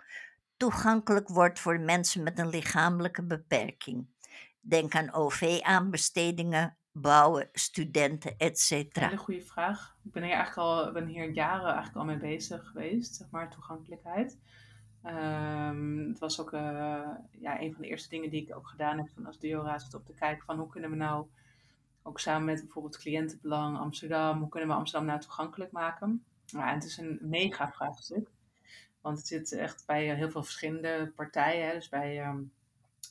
[0.59, 4.09] toegankelijk wordt voor mensen met een lichamelijke beperking.
[4.61, 8.71] Denk aan OV-aanbestedingen, bouwen, studenten, etc.
[8.71, 9.97] Hele goede vraag.
[10.05, 13.51] Ik ben hier eigenlijk al, ben hier jaren eigenlijk al mee bezig geweest, zeg maar,
[13.51, 14.39] toegankelijkheid.
[15.05, 16.61] Um, het was ook uh,
[17.31, 20.07] ja, een van de eerste dingen die ik ook gedaan heb toen als deelraad op
[20.07, 21.27] te kijken van hoe kunnen we nou
[22.03, 26.25] ook samen met bijvoorbeeld cliëntenbelang Amsterdam, hoe kunnen we Amsterdam nou toegankelijk maken?
[26.53, 28.29] Nou, het is een mega vraagstuk.
[29.01, 31.75] Want het zit echt bij eh, heel veel verschillende partijen.
[31.75, 32.43] Dus bij, ehm,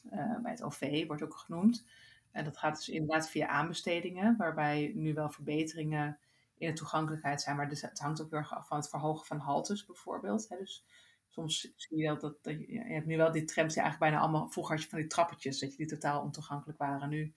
[0.09, 1.85] eh, bij het OV wordt ook genoemd.
[2.31, 6.19] En dat gaat dus inderdaad via aanbestedingen, waarbij nu wel verbeteringen
[6.57, 7.55] in de toegankelijkheid zijn.
[7.55, 10.49] Maar dus het hangt ook heel erg af van het verhogen van haltes bijvoorbeeld.
[10.49, 10.85] Dus
[11.27, 14.25] soms zie je dat, dat je, je, hebt nu wel die trams die eigenlijk bijna
[14.25, 17.09] allemaal, vroeger had je van die trappetjes, dat je die totaal ontoegankelijk waren.
[17.09, 17.33] Nu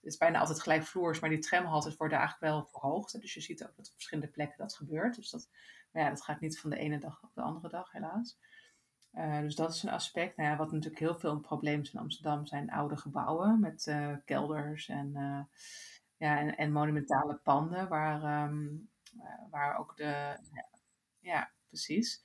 [0.00, 3.20] is het bijna altijd gelijkvloers, maar die tramhaltes worden eigenlijk wel verhoogd.
[3.20, 5.16] Dus je ziet ook dat op verschillende plekken dat gebeurt.
[5.16, 5.48] Dus dat
[5.92, 8.38] maar ja, dat gaat niet van de ene dag op de andere dag, helaas.
[9.14, 10.36] Uh, dus dat is een aspect.
[10.36, 13.86] Nou ja, wat natuurlijk heel veel een probleem is in Amsterdam zijn oude gebouwen met
[13.86, 15.40] uh, kelders en, uh,
[16.16, 18.90] ja, en, en, monumentale panden, waar, um,
[19.50, 20.38] waar ook de.
[20.52, 20.68] Ja,
[21.20, 22.22] ja precies.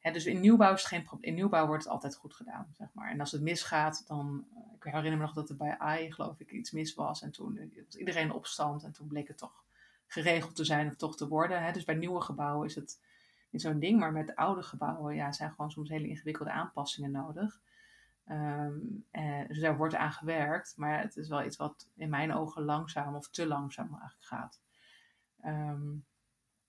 [0.00, 1.08] dus in nieuwbouw is geen.
[1.20, 3.10] In nieuwbouw wordt het altijd goed gedaan, zeg maar.
[3.10, 4.46] En als het misgaat, dan.
[4.76, 7.22] Ik herinner me nog dat er bij AI, geloof ik, iets mis was.
[7.22, 9.64] En toen was iedereen opstand en toen bleek het toch
[10.12, 11.62] geregeld te zijn of toch te worden.
[11.62, 11.72] Hè?
[11.72, 13.00] Dus bij nieuwe gebouwen is het
[13.50, 17.60] niet zo'n ding, maar met oude gebouwen ja, zijn gewoon soms hele ingewikkelde aanpassingen nodig.
[18.26, 19.06] Um,
[19.48, 23.14] dus daar wordt aan gewerkt, maar het is wel iets wat in mijn ogen langzaam
[23.14, 24.60] of te langzaam eigenlijk gaat.
[25.44, 26.04] Um,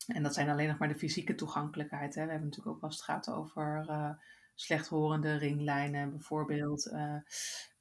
[0.08, 2.16] en dat zijn alleen nog maar de fysieke toegankelijkheid.
[2.16, 2.24] Hè.
[2.24, 4.10] We hebben natuurlijk ook als het gaat over uh,
[4.56, 6.88] slechthorende ringlijnen bijvoorbeeld.
[6.88, 7.16] Uh,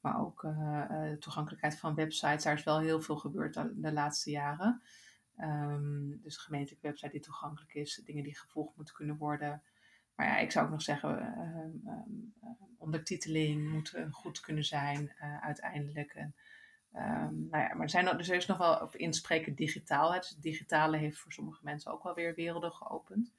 [0.01, 0.47] maar ook
[1.19, 2.43] toegankelijkheid van websites.
[2.43, 4.81] Daar is wel heel veel gebeurd de laatste jaren.
[5.39, 9.63] Um, dus een gemeentelijke website die toegankelijk is, dingen die gevolgd moeten kunnen worden.
[10.15, 11.33] Maar ja, ik zou ook nog zeggen,
[11.85, 11.93] uh,
[12.77, 16.13] ondertiteling moet goed kunnen zijn uh, uiteindelijk.
[16.13, 16.35] En,
[16.91, 20.11] nou ja, maar er, zijn, dus er is nog wel op inspreken digitaal.
[20.11, 23.33] Dus het digitale heeft voor sommige mensen ook wel weer werelden geopend.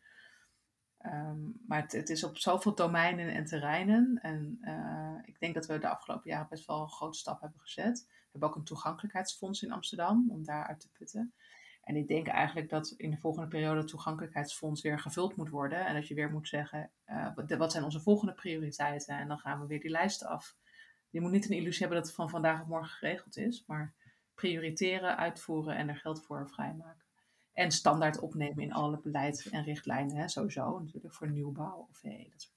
[1.66, 4.18] Maar het, is op zoveel domeinen en terreinen.
[4.22, 7.60] En uh, ik denk dat we de afgelopen jaren best wel een grote stap hebben
[7.60, 8.06] gezet.
[8.06, 11.34] We hebben ook een toegankelijkheidsfonds in Amsterdam om daaruit te putten.
[11.84, 15.86] En ik denk eigenlijk dat in de volgende periode het toegankelijkheidsfonds weer gevuld moet worden.
[15.86, 19.18] En dat je weer moet zeggen, uh, wat zijn onze volgende prioriteiten?
[19.18, 20.56] En dan gaan we weer die lijsten af.
[21.10, 23.94] je moet niet een illusie hebben dat het van vandaag op morgen geregeld is, maar
[24.34, 27.04] prioriteren, uitvoeren en er geld voor vrijmaken.
[27.52, 32.28] En standaard opnemen in alle beleid en richtlijnen, hè, sowieso natuurlijk voor nieuwbouw of hey,
[32.30, 32.53] dat soort.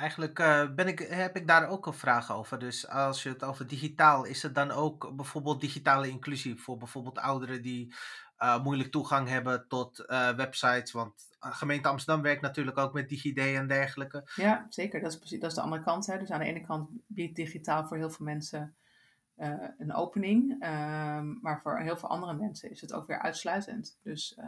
[0.00, 2.58] Eigenlijk uh, ben ik, heb ik daar ook een vraag over.
[2.58, 7.18] Dus als je het over digitaal, is het dan ook bijvoorbeeld digitale inclusie voor bijvoorbeeld
[7.18, 7.94] ouderen die
[8.38, 10.92] uh, moeilijk toegang hebben tot uh, websites?
[10.92, 14.30] Want gemeente Amsterdam werkt natuurlijk ook met DigiD en dergelijke.
[14.34, 15.00] Ja, zeker.
[15.00, 16.06] Dat is, precies, dat is de andere kant.
[16.06, 16.18] Hè.
[16.18, 18.74] Dus aan de ene kant biedt digitaal voor heel veel mensen
[19.78, 20.50] een opening.
[20.50, 23.98] Um, maar voor heel veel andere mensen is het ook weer uitsluitend.
[24.02, 24.38] Dus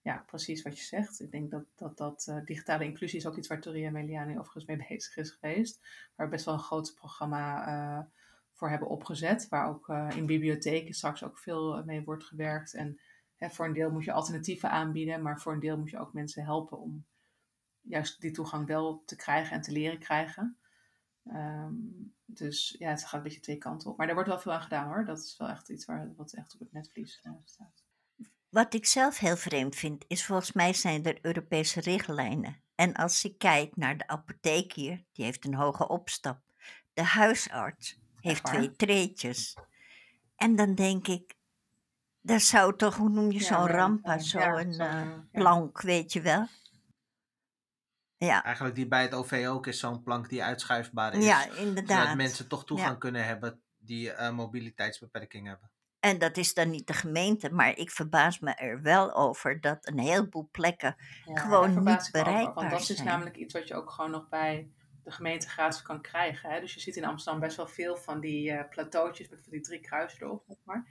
[0.00, 1.20] ja, precies wat je zegt.
[1.20, 4.64] Ik denk dat, dat, dat uh, digitale inclusie is ook iets waar Toria Meliani overigens
[4.64, 5.80] mee bezig is geweest.
[6.14, 8.08] Waar we best wel een groot programma
[8.52, 9.48] voor hebben opgezet.
[9.48, 12.74] Waar ook in bibliotheken straks ook veel mee wordt gewerkt.
[12.74, 13.00] En
[13.36, 15.22] hè, voor een deel moet je alternatieven aanbieden.
[15.22, 17.04] Maar voor een deel moet je ook mensen helpen om
[17.80, 20.58] juist die toegang wel te krijgen en te leren krijgen.
[21.24, 23.96] Um, dus ja, het gaat een beetje twee kanten op.
[23.96, 25.04] Maar er wordt wel veel aan gedaan hoor.
[25.04, 27.84] Dat is wel echt iets waar, wat echt op het netvlies staat.
[28.50, 32.62] Wat ik zelf heel vreemd vind, is volgens mij zijn er Europese richtlijnen.
[32.74, 36.40] En als ik kijk naar de apotheek hier, die heeft een hoge opstap.
[36.92, 39.56] De huisarts heeft twee treetjes.
[40.36, 41.34] En dan denk ik,
[42.20, 46.46] daar zou toch, hoe noem je zo'n rampa, zo'n zo uh, plank, weet je wel?
[48.16, 48.44] Ja.
[48.44, 51.24] Eigenlijk die bij het OV ook is zo'n plank die uitschuifbaar is.
[51.24, 52.00] Ja, inderdaad.
[52.00, 55.69] Zodat mensen toch toegang kunnen hebben die uh, mobiliteitsbeperking hebben.
[56.00, 59.78] En dat is dan niet de gemeente, maar ik verbaas me er wel over dat
[59.80, 63.74] een heleboel plekken ja, gewoon niet bereikbaar over, Want dat is namelijk iets wat je
[63.74, 64.70] ook gewoon nog bij
[65.04, 66.50] de gemeente gratis kan krijgen.
[66.50, 66.60] Hè?
[66.60, 69.60] Dus je ziet in Amsterdam best wel veel van die uh, plateautjes met van die
[69.60, 70.86] drie kruisen erop, zeg maar.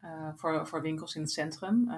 [0.00, 1.90] Uh, voor, voor winkels in het centrum.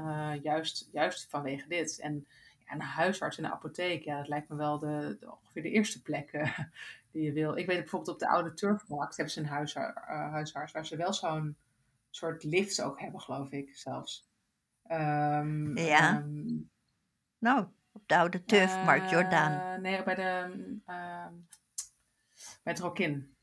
[0.43, 2.01] juist, juist vanwege dit.
[2.01, 2.27] En
[2.67, 6.03] een huisarts en een apotheek, ja, dat lijkt me wel de, de ongeveer de eerste
[6.03, 6.31] plek
[7.13, 7.57] die je wil.
[7.57, 11.13] Ik weet bijvoorbeeld op de oude Turfmarkt hebben ze een huisar, huisarts waar ze wel
[11.13, 11.57] zo'n
[12.17, 14.29] soort lift ook hebben, geloof ik zelfs.
[14.91, 16.17] Um, ja.
[16.17, 16.71] Um,
[17.39, 19.81] nou, op de oude Turfmarkt, uh, Jordaan.
[19.81, 20.51] Nee, bij de
[20.87, 21.33] ehm,
[22.63, 23.37] bij het Rokin.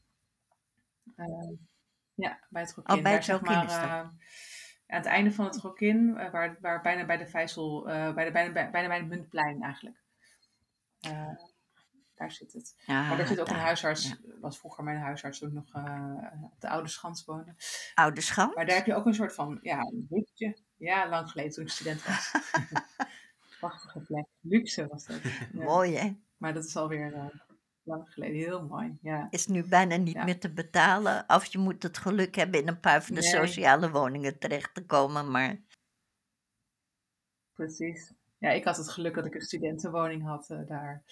[2.14, 2.96] ja, bij het Rokin.
[2.96, 3.70] Oh, bij het Rokin
[4.94, 8.26] aan het einde van het Rokin, uh, waar, waar bijna bij de Vijzel, uh, bij
[8.26, 10.02] de, bijna, bijna bij het Muntplein eigenlijk.
[11.08, 11.30] Uh,
[12.16, 12.76] daar zit het.
[12.88, 14.18] Maar daar zit ook daar, een huisarts, ja.
[14.40, 15.66] was vroeger mijn huisarts toen nog
[16.44, 17.56] op de Oude Schans woonde.
[17.94, 18.56] Oude Schans?
[18.56, 20.58] Maar daar heb je ook een soort van, ja, een hutje.
[20.78, 22.32] Ja, lang geleden toen ik student was.
[23.60, 24.26] Prachtige plek.
[24.40, 25.20] Luxe was dat.
[25.52, 26.18] Mooi hè?
[26.38, 27.32] Maar dat is alweer
[27.84, 28.36] lang geleden.
[28.36, 29.28] Heel mooi, ja.
[29.30, 30.24] Is nu bijna niet ja.
[30.24, 31.24] meer te betalen.
[31.28, 33.30] Of je moet het geluk hebben in een paar van de nee.
[33.30, 35.62] sociale woningen terecht te komen, maar...
[37.54, 38.14] Precies.
[38.38, 41.04] Ja, ik had het geluk dat ik een studentenwoning had uh, daar.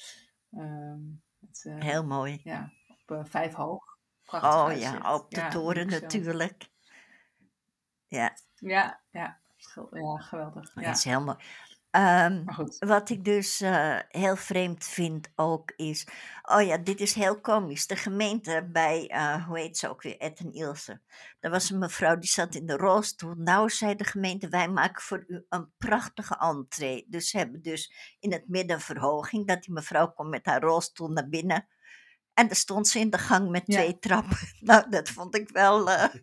[0.51, 2.41] Um, het, uh, Heel mooi.
[2.43, 3.97] Ja, op uh, vijf hoog.
[4.25, 6.69] Prachtig oh ja, op de ja, toren natuurlijk.
[8.07, 8.37] Ja.
[8.55, 9.39] Ja, ja.
[9.91, 10.71] Ja, geweldig.
[10.75, 10.81] Ja.
[10.81, 11.37] Dat is heel mooi.
[11.97, 12.43] Um,
[12.79, 16.07] wat ik dus uh, heel vreemd vind ook is.
[16.41, 17.87] Oh ja, dit is heel komisch.
[17.87, 21.01] De gemeente bij, uh, hoe heet ze ook weer, Ed en Ilse.
[21.39, 23.33] Er was een mevrouw die zat in de rolstoel.
[23.37, 27.05] Nou, zei de gemeente, wij maken voor u een prachtige entree.
[27.07, 29.47] Dus ze hebben dus in het midden verhoging.
[29.47, 31.67] Dat die mevrouw komt met haar rolstoel naar binnen.
[32.33, 33.75] En dan stond ze in de gang met ja.
[33.75, 34.37] twee trappen.
[34.59, 35.89] Nou, dat vond ik wel.
[35.89, 36.05] Uh...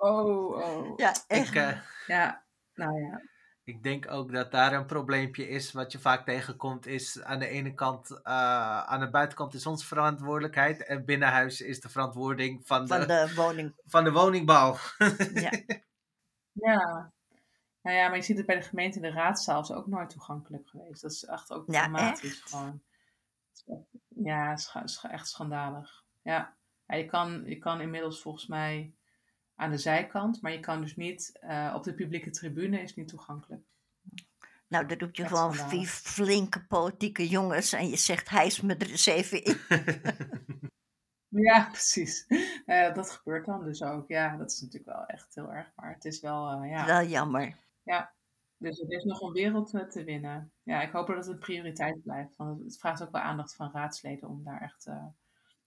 [0.00, 0.96] Oh, oh.
[0.96, 1.54] Ja, echt.
[1.54, 2.44] Ik, ja,
[2.74, 3.22] nou ja.
[3.68, 5.72] Ik denk ook dat daar een probleempje is.
[5.72, 9.86] Wat je vaak tegenkomt is aan de ene kant, uh, aan de buitenkant is onze
[9.86, 10.84] verantwoordelijkheid.
[10.84, 13.74] En binnenhuis is de verantwoording van de, van de, woning.
[13.94, 14.76] van de woningbouw.
[15.34, 15.50] ja.
[16.66, 17.12] ja.
[17.82, 20.10] Nou ja, maar je ziet het bij de gemeente in de raadzaal is ook nooit
[20.10, 21.02] toegankelijk geweest.
[21.02, 22.82] Dat is echt ook dramatisch ja, gewoon.
[24.08, 26.04] Ja, het is echt schandalig.
[26.22, 26.56] Ja.
[26.86, 28.94] ja, je, kan, je kan inmiddels volgens mij
[29.58, 33.08] aan de zijkant, maar je kan dus niet uh, op de publieke tribune is niet
[33.08, 33.62] toegankelijk.
[34.68, 38.90] Nou, dan doe je gewoon vier flinke politieke jongens en je zegt hijs me er
[38.90, 39.58] eens even in.
[41.48, 42.24] ja, precies.
[42.66, 44.08] Uh, dat gebeurt dan dus ook.
[44.08, 46.86] Ja, dat is natuurlijk wel echt heel erg, maar het is wel, uh, ja.
[46.86, 47.56] Wel jammer.
[47.82, 48.14] Ja,
[48.56, 50.52] dus er is nog een wereld te winnen.
[50.62, 53.70] Ja, ik hoop dat het een prioriteit blijft, want het vraagt ook wel aandacht van
[53.72, 54.86] raadsleden om daar echt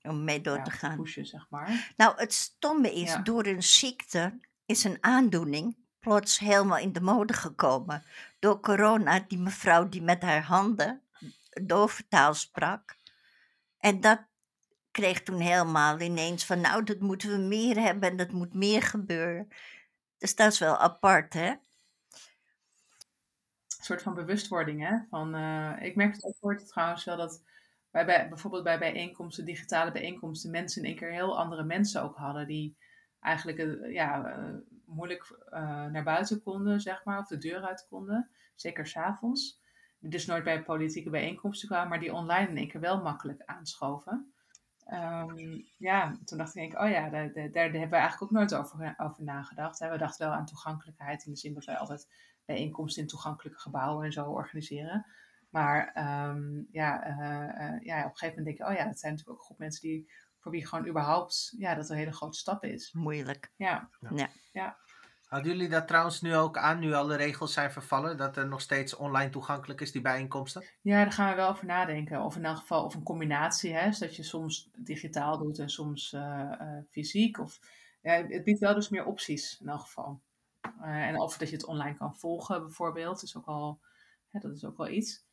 [0.04, 0.98] om mee door ja, te gaan.
[0.98, 1.94] Pushen, zeg maar.
[1.98, 3.22] Nou, het stomme is, ja.
[3.22, 8.04] door een ziekte is een aandoening plots helemaal in de mode gekomen.
[8.40, 11.02] Door corona, die mevrouw die met haar handen
[11.64, 12.96] dovertaal sprak.
[13.78, 14.30] En dat
[14.92, 18.82] kreeg toen helemaal ineens van, nou, dat moeten we meer hebben en dat moet meer
[18.82, 19.48] gebeuren.
[20.18, 21.50] Dus dat is wel apart, hè?
[21.50, 21.60] Een
[23.88, 24.98] soort van bewustwording, hè?
[25.10, 27.44] Van, uh, ik merk het ook trouwens wel dat
[27.92, 32.16] bij, bij, bijvoorbeeld bij bijeenkomsten, digitale bijeenkomsten, mensen in één keer heel andere mensen ook
[32.16, 32.78] hadden die
[33.20, 35.40] eigenlijk uh, ja, uh, moeilijk
[35.92, 39.60] naar buiten konden, zeg maar, of de deur uit konden, zeker s'avonds.
[40.00, 44.34] Dus nooit bij politieke bijeenkomsten kwamen, maar die online in één keer wel makkelijk aanschoven.
[44.88, 48.56] Um, ja, toen dacht ik, oh ja, daar, daar, daar, hebben we eigenlijk ook nooit
[48.56, 49.80] over, over nagedacht.
[49.80, 52.08] We dachten wel aan toegankelijkheid in de zin dat wij altijd
[52.46, 55.06] bijeenkomsten in toegankelijke gebouwen en zo organiseren.
[55.52, 55.92] Maar
[56.30, 59.12] um, ja, uh, uh, ja, op een gegeven moment denk je, oh ja, het zijn
[59.12, 62.38] natuurlijk ook een groep mensen die, voor wie gewoon überhaupt, ja, dat een hele grote
[62.38, 62.92] stap is.
[62.94, 63.52] Moeilijk.
[63.56, 63.90] Ja.
[64.16, 64.30] ja.
[64.52, 64.78] ja.
[65.32, 68.62] Houden jullie dat trouwens nu ook aan, nu alle regels zijn vervallen, dat er nog
[68.62, 70.64] steeds online toegankelijk is, die bijeenkomsten?
[70.82, 72.22] Ja, daar gaan we wel over nadenken.
[72.22, 76.14] Of in elk geval, of een combinatie, hè, dat je soms digitaal doet en soms
[76.14, 76.52] uh,
[76.90, 77.40] fysiek.
[77.40, 77.60] Of,
[78.02, 80.22] ja, het biedt wel dus meer opties in elk geval.
[80.82, 83.80] en of dat je het online kan volgen bijvoorbeeld, is ook al,
[84.30, 85.26] hè, dat is ook wel iets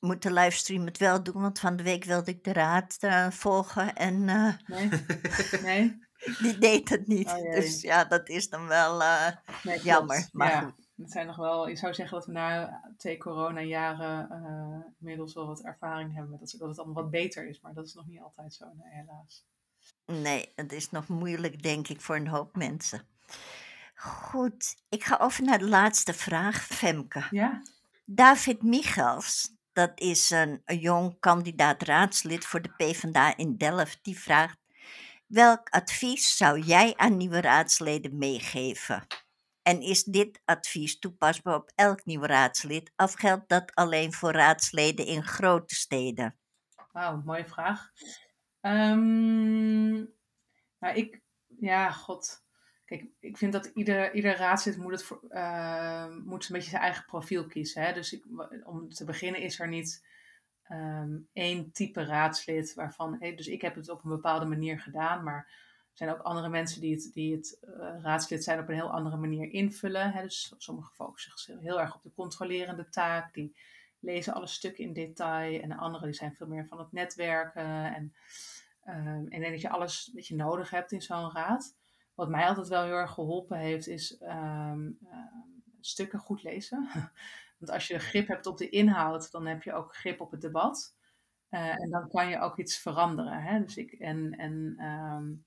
[0.00, 3.30] moet de livestream het wel doen, want van de week wilde ik de raad uh,
[3.30, 4.88] volgen en uh, nee.
[5.62, 5.98] nee.
[6.42, 7.28] die deed het niet.
[7.28, 9.26] Oh, dus ja, dat is dan wel uh,
[9.62, 10.28] nee, jammer.
[10.32, 10.60] Maar ja.
[10.60, 10.88] goed.
[10.96, 14.28] Het zijn nog wel, ik zou zeggen dat we na twee corona-jaren
[14.98, 17.94] inmiddels wel wat ervaring hebben dat, dat het allemaal wat beter is, maar dat is
[17.94, 19.46] nog niet altijd zo, nee, helaas.
[20.06, 23.06] Nee, het is nog moeilijk, denk ik, voor een hoop mensen.
[23.94, 27.26] Goed, ik ga over naar de laatste vraag, Femke.
[27.30, 27.62] Ja.
[28.04, 34.58] David Michels, dat is een, jong kandidaat raadslid voor de PvdA in Delft, die vraagt:
[35.26, 39.06] Welk advies zou jij aan nieuwe raadsleden meegeven?
[39.62, 45.06] En is dit advies toepasbaar op elk nieuw raadslid of geldt dat alleen voor raadsleden
[45.06, 46.38] in grote steden?
[46.92, 47.90] Wauw, mooie vraag.
[48.60, 50.14] Um,
[50.78, 52.42] ik, ja, god.
[52.90, 57.04] Kijk, ik vind dat ieder, ieder raadslid moet, het uh, moet een beetje zijn eigen
[57.04, 57.82] profiel kiezen.
[57.82, 57.92] Hè?
[57.92, 58.24] Dus ik,
[58.64, 60.06] om te beginnen is er niet
[60.70, 63.16] um, één type raadslid waarvan...
[63.18, 66.48] Hey, dus ik heb het op een bepaalde manier gedaan, maar er zijn ook andere
[66.48, 70.12] mensen die het, die het uh, raadslid zijn op een heel andere manier invullen.
[70.12, 70.22] Hè?
[70.22, 73.56] Dus sommigen focussen zich heel erg op de controlerende taak, die
[73.98, 75.60] lezen alle stukken in detail.
[75.60, 77.94] En anderen die zijn veel meer van het netwerken.
[77.94, 78.14] En,
[78.84, 81.78] en denk dat je alles wat je nodig hebt in zo'n raad
[82.20, 84.98] wat mij altijd wel heel erg geholpen heeft, is um,
[85.80, 86.88] stukken goed lezen.
[87.58, 90.40] Want als je grip hebt op de inhoud, dan heb je ook grip op het
[90.40, 90.94] debat.
[91.50, 93.42] Uh, en dan kan je ook iets veranderen.
[93.42, 93.60] Hè?
[93.60, 95.44] Dus ik, en, en um,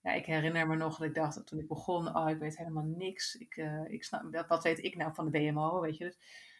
[0.00, 2.84] ja, ik herinner me nog dat ik dacht toen ik begon, oh, ik weet helemaal
[2.84, 3.34] niks.
[3.34, 6.04] Ik, uh, ik snap, wat weet ik nou van de BMO, weet je.
[6.04, 6.16] Dus,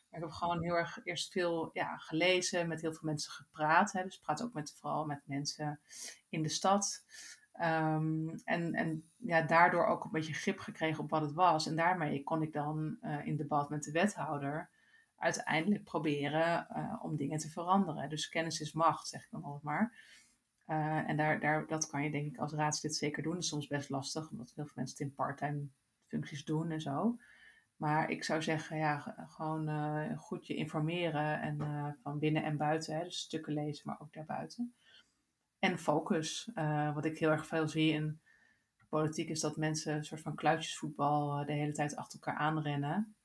[0.09, 3.93] maar ik heb gewoon heel erg eerst veel ja, gelezen, met heel veel mensen gepraat.
[3.93, 4.03] Hè?
[4.03, 5.81] Dus praat ook met, vooral met mensen
[6.29, 7.05] in de stad.
[7.61, 11.67] Um, en, en ja, daardoor ook een beetje grip gekregen op wat het was.
[11.67, 14.71] En daarmee kon ik dan uh, in debat met de wethouder
[15.17, 18.09] uiteindelijk proberen uh, om dingen te veranderen.
[18.09, 19.99] Dus kennis is macht, zeg ik dan altijd maar.
[20.67, 23.33] Uh, en daar, daar, dat kan je denk ik als raadslid zeker doen.
[23.33, 25.67] Dat is soms best lastig, omdat heel veel mensen het in parttime
[26.07, 27.17] functies doen en zo.
[27.77, 29.69] Maar ik zou zeggen, ja, gewoon
[30.19, 32.97] goed je informeren en van binnen en buiten.
[32.97, 34.75] Hè, dus stukken lezen, maar ook daarbuiten.
[35.71, 36.51] En focus.
[36.55, 38.21] Uh, wat ik heel erg veel zie in
[38.89, 43.17] politiek is dat mensen een soort van kluitjesvoetbal uh, de hele tijd achter elkaar aanrennen.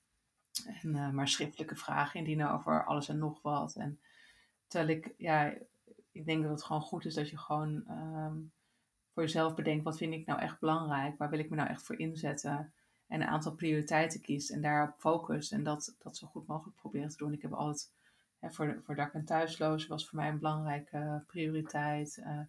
[0.66, 3.76] En uh, maar schriftelijke vragen indienen over alles en nog wat.
[3.76, 4.00] En
[4.68, 5.54] terwijl ik, ja,
[6.12, 8.52] ik denk dat het gewoon goed is dat je gewoon um,
[9.14, 11.18] voor jezelf bedenkt: wat vind ik nou echt belangrijk?
[11.18, 12.74] Waar wil ik me nou echt voor inzetten?
[13.08, 15.52] En een aantal prioriteiten kiest en daarop focust.
[15.52, 17.34] En dat, dat zo goed mogelijk proberen te doen.
[17.34, 17.92] Ik heb altijd
[18.50, 22.18] voor, voor dak- en thuislozen was voor mij een belangrijke prioriteit.
[22.18, 22.40] Uh,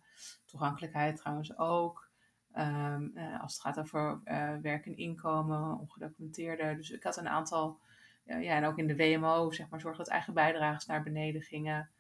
[0.47, 2.11] toegankelijkheid trouwens ook.
[2.57, 6.77] Um, uh, als het gaat over uh, werk en inkomen, ongedocumenteerde.
[6.77, 7.81] Dus ik had een aantal,
[8.25, 11.91] ja, en ook in de WMO, zeg maar, zorg dat eigen bijdragers naar beneden gingen.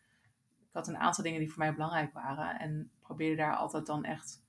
[0.59, 2.59] Ik had een aantal dingen die voor mij belangrijk waren.
[2.59, 4.43] En probeerde daar altijd dan echt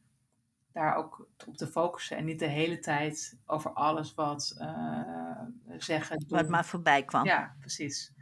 [0.71, 2.17] daar ook op te focussen.
[2.17, 4.55] En niet de hele tijd over alles wat
[5.77, 6.19] zeggen.
[6.19, 6.37] Doen.
[6.37, 7.25] Wat maar voorbij kwam.
[7.25, 8.13] Ja, precies.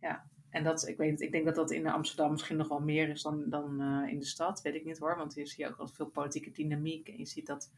[0.00, 0.30] Ja.
[0.52, 3.22] En dat, ik, weet, ik denk dat dat in Amsterdam misschien nog wel meer is
[3.22, 4.62] dan, dan uh, in de stad.
[4.62, 5.16] Weet ik niet hoor.
[5.16, 7.08] Want je ook wel veel politieke dynamiek.
[7.08, 7.70] En je ziet dat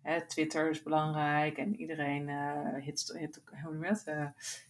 [0.00, 1.58] hè, Twitter is belangrijk.
[1.58, 3.42] En iedereen uh, hitst, hit,
[3.80, 4.26] het, uh,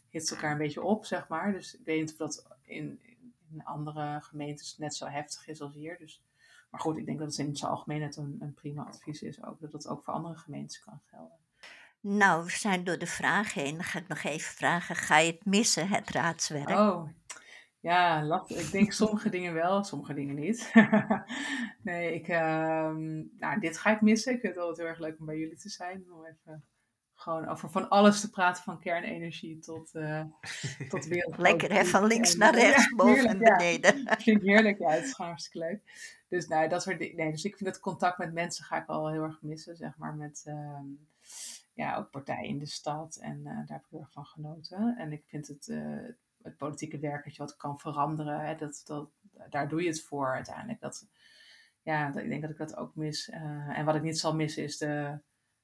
[0.09, 1.53] hitst elkaar een beetje op, zeg maar.
[1.53, 3.01] Dus ik weet niet of dat in,
[3.51, 5.99] in andere gemeentes net zo heftig is als hier.
[5.99, 6.23] Dus,
[6.71, 9.45] maar goed, ik denk dat het in het algemeen net een, een prima advies is.
[9.45, 11.41] Ook, dat het ook voor andere gemeentes kan gelden.
[12.01, 13.75] Nou, we zijn door de vraag heen.
[13.75, 16.69] Dan ga ik nog even vragen: ga je het missen, het raadswerk?
[16.69, 17.09] Oh,
[17.83, 18.61] ja, lastig.
[18.61, 20.73] Ik denk sommige dingen wel, sommige dingen niet.
[21.83, 22.91] nee, ik, uh,
[23.39, 24.33] nou, dit ga ik missen.
[24.33, 26.13] Ik vind het altijd heel erg leuk om bij jullie te zijn.
[26.13, 26.65] Om even
[27.15, 30.25] gewoon over van alles te praten, van kernenergie tot, uh,
[30.89, 31.39] tot wereld.
[31.39, 34.03] Lekker hè, van links naar rechts, boven en beneden.
[34.03, 34.17] Ja.
[34.17, 35.83] Vind ik heerlijk, ja, het is gewoon hartstikke leuk.
[36.29, 37.17] Dus nou, dat soort dingen.
[37.17, 39.97] Nee, dus ik vind het contact met mensen ga ik al heel erg missen, zeg
[39.97, 40.81] maar, met uh,
[41.73, 43.17] ja, ook partijen in de stad.
[43.17, 44.97] En uh, daar heb ik heel erg van genoten.
[44.99, 45.67] En ik vind het,
[46.43, 49.11] het politieke werk dat wat kan veranderen, hè, dat, dat,
[49.51, 50.81] daar doe je het voor uiteindelijk.
[50.81, 51.07] Dat,
[51.83, 53.29] ja, ik denk dat ik dat ook mis.
[53.29, 55.21] en wat ik niet zal missen is de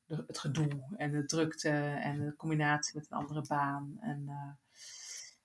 [0.09, 1.71] het gedoe en de drukte
[2.01, 3.97] en de combinatie met een andere baan.
[4.01, 4.53] En, uh,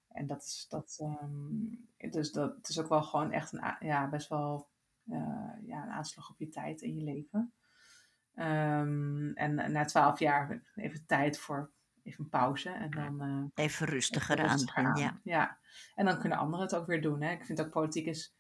[0.07, 0.99] en dat is dat.
[1.01, 4.67] Um, dus dat het is ook wel gewoon echt een, ja, best wel
[5.05, 7.53] uh, ja, een aanslag op je tijd in je leven.
[8.35, 11.71] Um, en na twaalf jaar even tijd voor
[12.03, 12.69] even pauze.
[12.69, 15.19] En dan, uh, even rustiger, even rustiger aan, Ja.
[15.23, 15.57] ja.
[15.95, 17.21] En dan kunnen anderen het ook weer doen.
[17.21, 17.31] Hè.
[17.31, 18.35] Ik vind ook politiek is.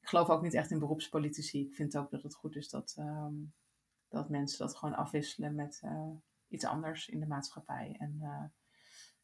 [0.00, 1.60] Ik geloof ook niet echt in beroepspolitici.
[1.66, 2.96] Ik vind ook dat het goed is dat.
[2.98, 3.54] Um,
[4.08, 6.10] dat mensen dat gewoon afwisselen met uh,
[6.48, 7.96] iets anders in de maatschappij.
[7.98, 8.44] En uh,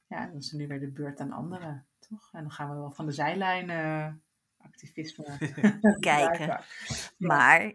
[0.06, 2.28] ja, dan is er nu weer de beurt aan anderen, toch?
[2.32, 3.70] En dan gaan we wel van de zijlijn
[4.56, 5.38] activisme
[6.00, 6.60] kijken.
[7.16, 7.72] Maar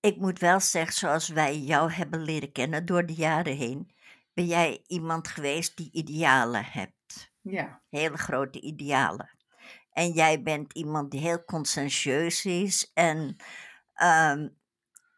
[0.00, 3.90] ik moet wel zeggen, zoals wij jou hebben leren kennen door de jaren heen,
[4.34, 7.32] ben jij iemand geweest die idealen hebt.
[7.40, 7.82] Ja.
[7.88, 9.30] Hele grote idealen.
[9.92, 13.36] En jij bent iemand die heel conscientieus is en
[14.02, 14.58] um,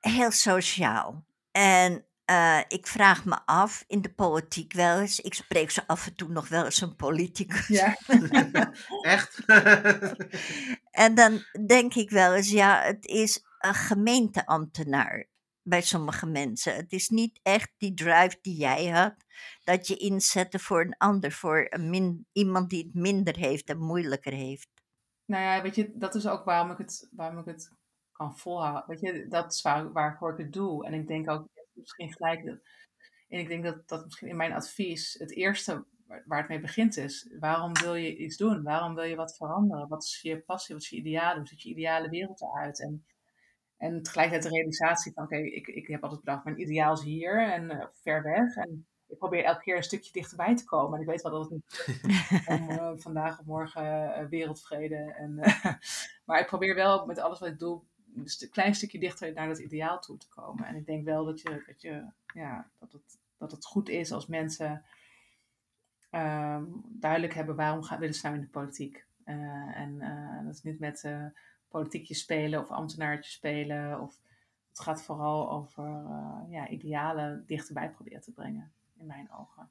[0.01, 1.27] heel sociaal.
[1.51, 6.07] En uh, ik vraag me af, in de politiek wel eens, ik spreek ze af
[6.07, 7.67] en toe nog wel eens een politicus.
[7.67, 7.97] Ja,
[9.03, 9.45] echt?
[10.91, 15.29] en dan denk ik wel eens, ja, het is een gemeenteambtenaar
[15.65, 16.75] bij sommige mensen.
[16.75, 19.15] Het is niet echt die drive die jij had,
[19.65, 23.79] dat je inzette voor een ander, voor een min, iemand die het minder heeft en
[23.79, 24.69] moeilijker heeft.
[25.25, 27.73] Nou ja, weet je, dat is ook waarom ik het, waarom ik het
[28.12, 28.85] kan volhouden.
[28.87, 30.87] Weet je, dat is waar, waarvoor ik het doe.
[30.87, 32.59] En ik denk ook, misschien gelijk, dat,
[33.29, 35.87] en ik denk dat dat misschien in mijn advies het eerste
[36.25, 38.62] waar het mee begint is, waarom wil je iets doen?
[38.62, 39.89] Waarom wil je wat veranderen?
[39.89, 40.75] Wat is je passie?
[40.75, 41.37] Wat is je ideaal?
[41.37, 42.81] Hoe ziet je ideale wereld eruit?
[42.81, 43.05] En,
[43.85, 47.53] en tegelijkertijd de realisatie van, oké, ik, ik heb altijd bedacht, mijn ideaal is hier
[47.53, 48.57] en uh, ver weg.
[48.57, 50.95] En ik probeer elke keer een stukje dichterbij te komen.
[50.95, 54.97] En ik weet wel dat het niet om uh, vandaag of morgen uh, wereldvrede.
[54.97, 55.35] En,
[56.26, 57.82] maar ik probeer wel met alles wat ik doe,
[58.14, 60.64] een klein stukje dichter naar dat ideaal toe te komen.
[60.64, 62.05] En ik denk wel dat, je, dat, je,
[62.35, 64.85] ja, dat, het, dat het goed is als mensen
[66.11, 69.05] um, duidelijk hebben waarom gaan, willen ze nou in de politiek.
[69.24, 69.99] En
[70.45, 71.05] dat is niet met
[71.79, 74.01] politiekjes spelen of ambtenaartjes spelen.
[74.01, 74.20] Of,
[74.68, 75.85] het gaat vooral over
[76.49, 79.70] ja, idealen dichterbij proberen te brengen, in mijn ogen.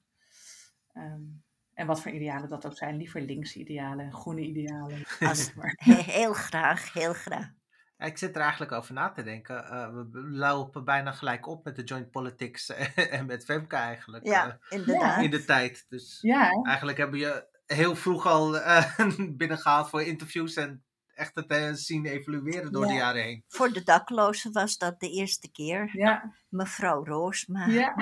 [0.94, 1.44] Um,
[1.74, 2.98] en wat voor idealen dat ook zijn.
[2.98, 5.04] Liever linkse idealen, groene idealen.
[6.18, 7.52] heel graag, heel graag.
[7.98, 9.56] Ik zit er eigenlijk over na te denken.
[9.56, 12.70] Uh, we lopen bijna gelijk op met de joint politics
[13.18, 14.26] en met Femke eigenlijk.
[14.26, 15.24] Ja, uh, inderdaad.
[15.24, 15.86] In de tijd.
[15.90, 16.50] Dus ja.
[16.64, 19.00] eigenlijk hebben je heel vroeg al uh,
[19.38, 20.84] binnengehaald voor interviews en
[21.16, 22.88] echt het zien evolueren door ja.
[22.88, 23.44] de jaren heen.
[23.48, 25.90] Voor de daklozen was dat de eerste keer.
[25.94, 26.34] Ja.
[26.50, 27.66] Mevrouw Roosma.
[27.66, 27.96] Ja.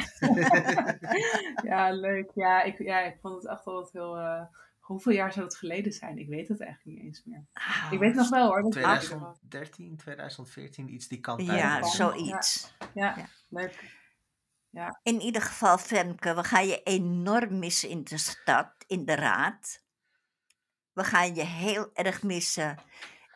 [1.71, 2.31] ja, leuk.
[2.35, 4.49] Ja ik, ja, ik vond het echt wel heel
[4.91, 6.17] Hoeveel jaar zou het geleden zijn?
[6.17, 7.45] Ik weet het eigenlijk niet eens meer.
[7.53, 8.69] Oh, ik weet het nog wel hoor.
[8.69, 12.73] 2013, 2014, iets die kant Ja, zoiets.
[12.79, 13.99] Ja, ja, ja, leuk.
[14.69, 14.99] Ja.
[15.03, 19.83] In ieder geval, Femke, we gaan je enorm missen in de stad, in de raad.
[20.93, 22.77] We gaan je heel erg missen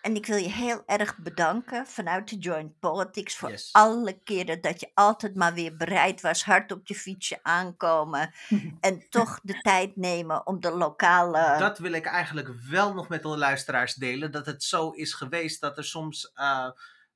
[0.05, 3.69] en ik wil je heel erg bedanken vanuit de Joint Politics voor Yes.
[3.71, 8.33] alle keren dat je altijd maar weer bereid was, hard op je fietsje aankomen
[8.79, 11.55] en toch de tijd nemen om de lokale.
[11.59, 14.31] Dat wil ik eigenlijk wel nog met de luisteraars delen.
[14.31, 16.69] Dat het zo is geweest dat er soms, eh,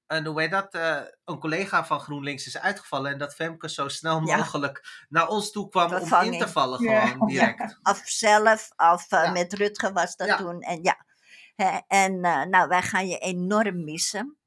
[0.10, 3.12] een, hoe heet dat, eh, een collega van GroenLinks is uitgevallen.
[3.12, 4.38] En dat Femke zo snel Ja.
[4.38, 7.06] mogelijk naar ons toe kwam om in te vallen Ja.
[7.08, 7.80] gewoon direct.
[7.92, 9.32] Of zelf, of eh, Ja.
[9.32, 10.38] met Rutger was dat Ja.
[10.38, 10.62] toen.
[10.62, 11.08] En ja,
[11.56, 14.38] Hè, en eh, nou, wij gaan je enorm missen.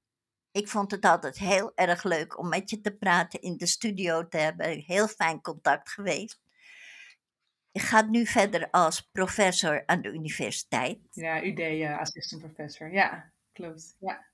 [0.51, 4.29] Ik vond het altijd heel erg leuk om met je te praten, in de studio
[4.29, 4.83] te hebben.
[4.87, 6.41] Heel fijn contact geweest.
[7.71, 10.99] Je gaat nu verder als professor aan de universiteit.
[11.11, 12.93] Ja, UD, uh, assistant professor.
[12.93, 13.97] Ja, klopt.
[14.01, 14.27] Ja,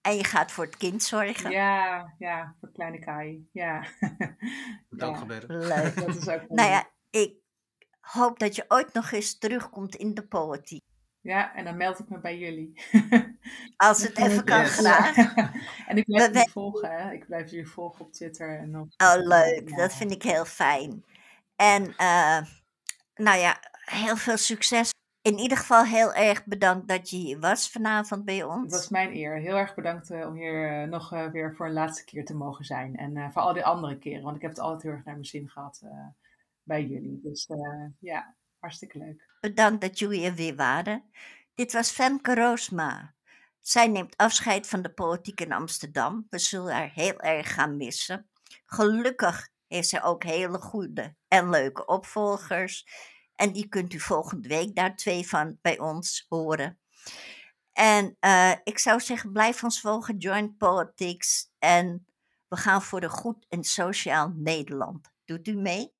[0.00, 1.50] En je gaat voor het kind zorgen.
[1.50, 3.48] ja, ja voor kleine Kai.
[3.52, 3.84] Ja.
[4.88, 5.58] Moet ook Ja, gebeuren.
[5.58, 5.94] Leuk.
[5.96, 6.68] dat is ook Nou leuk.
[6.68, 7.34] ja, ik
[8.00, 10.82] hoop dat je ooit nog eens terugkomt in de politiek.
[11.20, 12.72] Ja, en dan meld ik me bij jullie.
[13.76, 14.70] Als het even kan, Yes.
[14.78, 15.16] graag.
[15.88, 17.12] en ik blijf jullie volgen, hè.
[17.12, 18.88] Ik blijf jullie volgen op Twitter en op...
[18.96, 19.68] Oh, leuk.
[19.68, 19.76] Ja.
[19.76, 21.04] Dat vind ik heel fijn.
[21.56, 22.40] En eh,
[23.14, 24.90] nou ja, heel veel succes.
[25.28, 28.72] In ieder geval heel erg bedankt dat je hier was vanavond bij Het ons.
[28.72, 29.36] was mijn eer.
[29.38, 32.34] Heel erg bedankt eh, om hier eh, nog eh, weer voor een laatste keer te
[32.34, 32.96] mogen zijn.
[32.96, 35.26] En voor al die andere keren, want ik heb het altijd heel erg naar mijn
[35.26, 35.80] zin gehad.
[35.84, 36.06] eh,
[36.62, 37.20] bij jullie.
[37.22, 37.48] Dus
[38.00, 39.26] ja, hartstikke leuk.
[39.40, 41.04] Bedankt dat jullie er weer waren.
[41.54, 43.14] Dit was Femke Roosma.
[43.60, 46.26] Zij neemt afscheid van de politiek in Amsterdam.
[46.30, 48.28] We zullen haar heel erg gaan missen.
[48.66, 52.86] Gelukkig heeft ze ook hele goede en leuke opvolgers.
[53.38, 56.78] En die kunt u volgende week daar twee van bij ons horen.
[57.72, 61.50] En uh, ik zou zeggen, blijf ons volgen, join politics.
[61.58, 62.06] En
[62.48, 65.12] we gaan voor een goed en sociaal Nederland.
[65.24, 65.97] Doet u mee?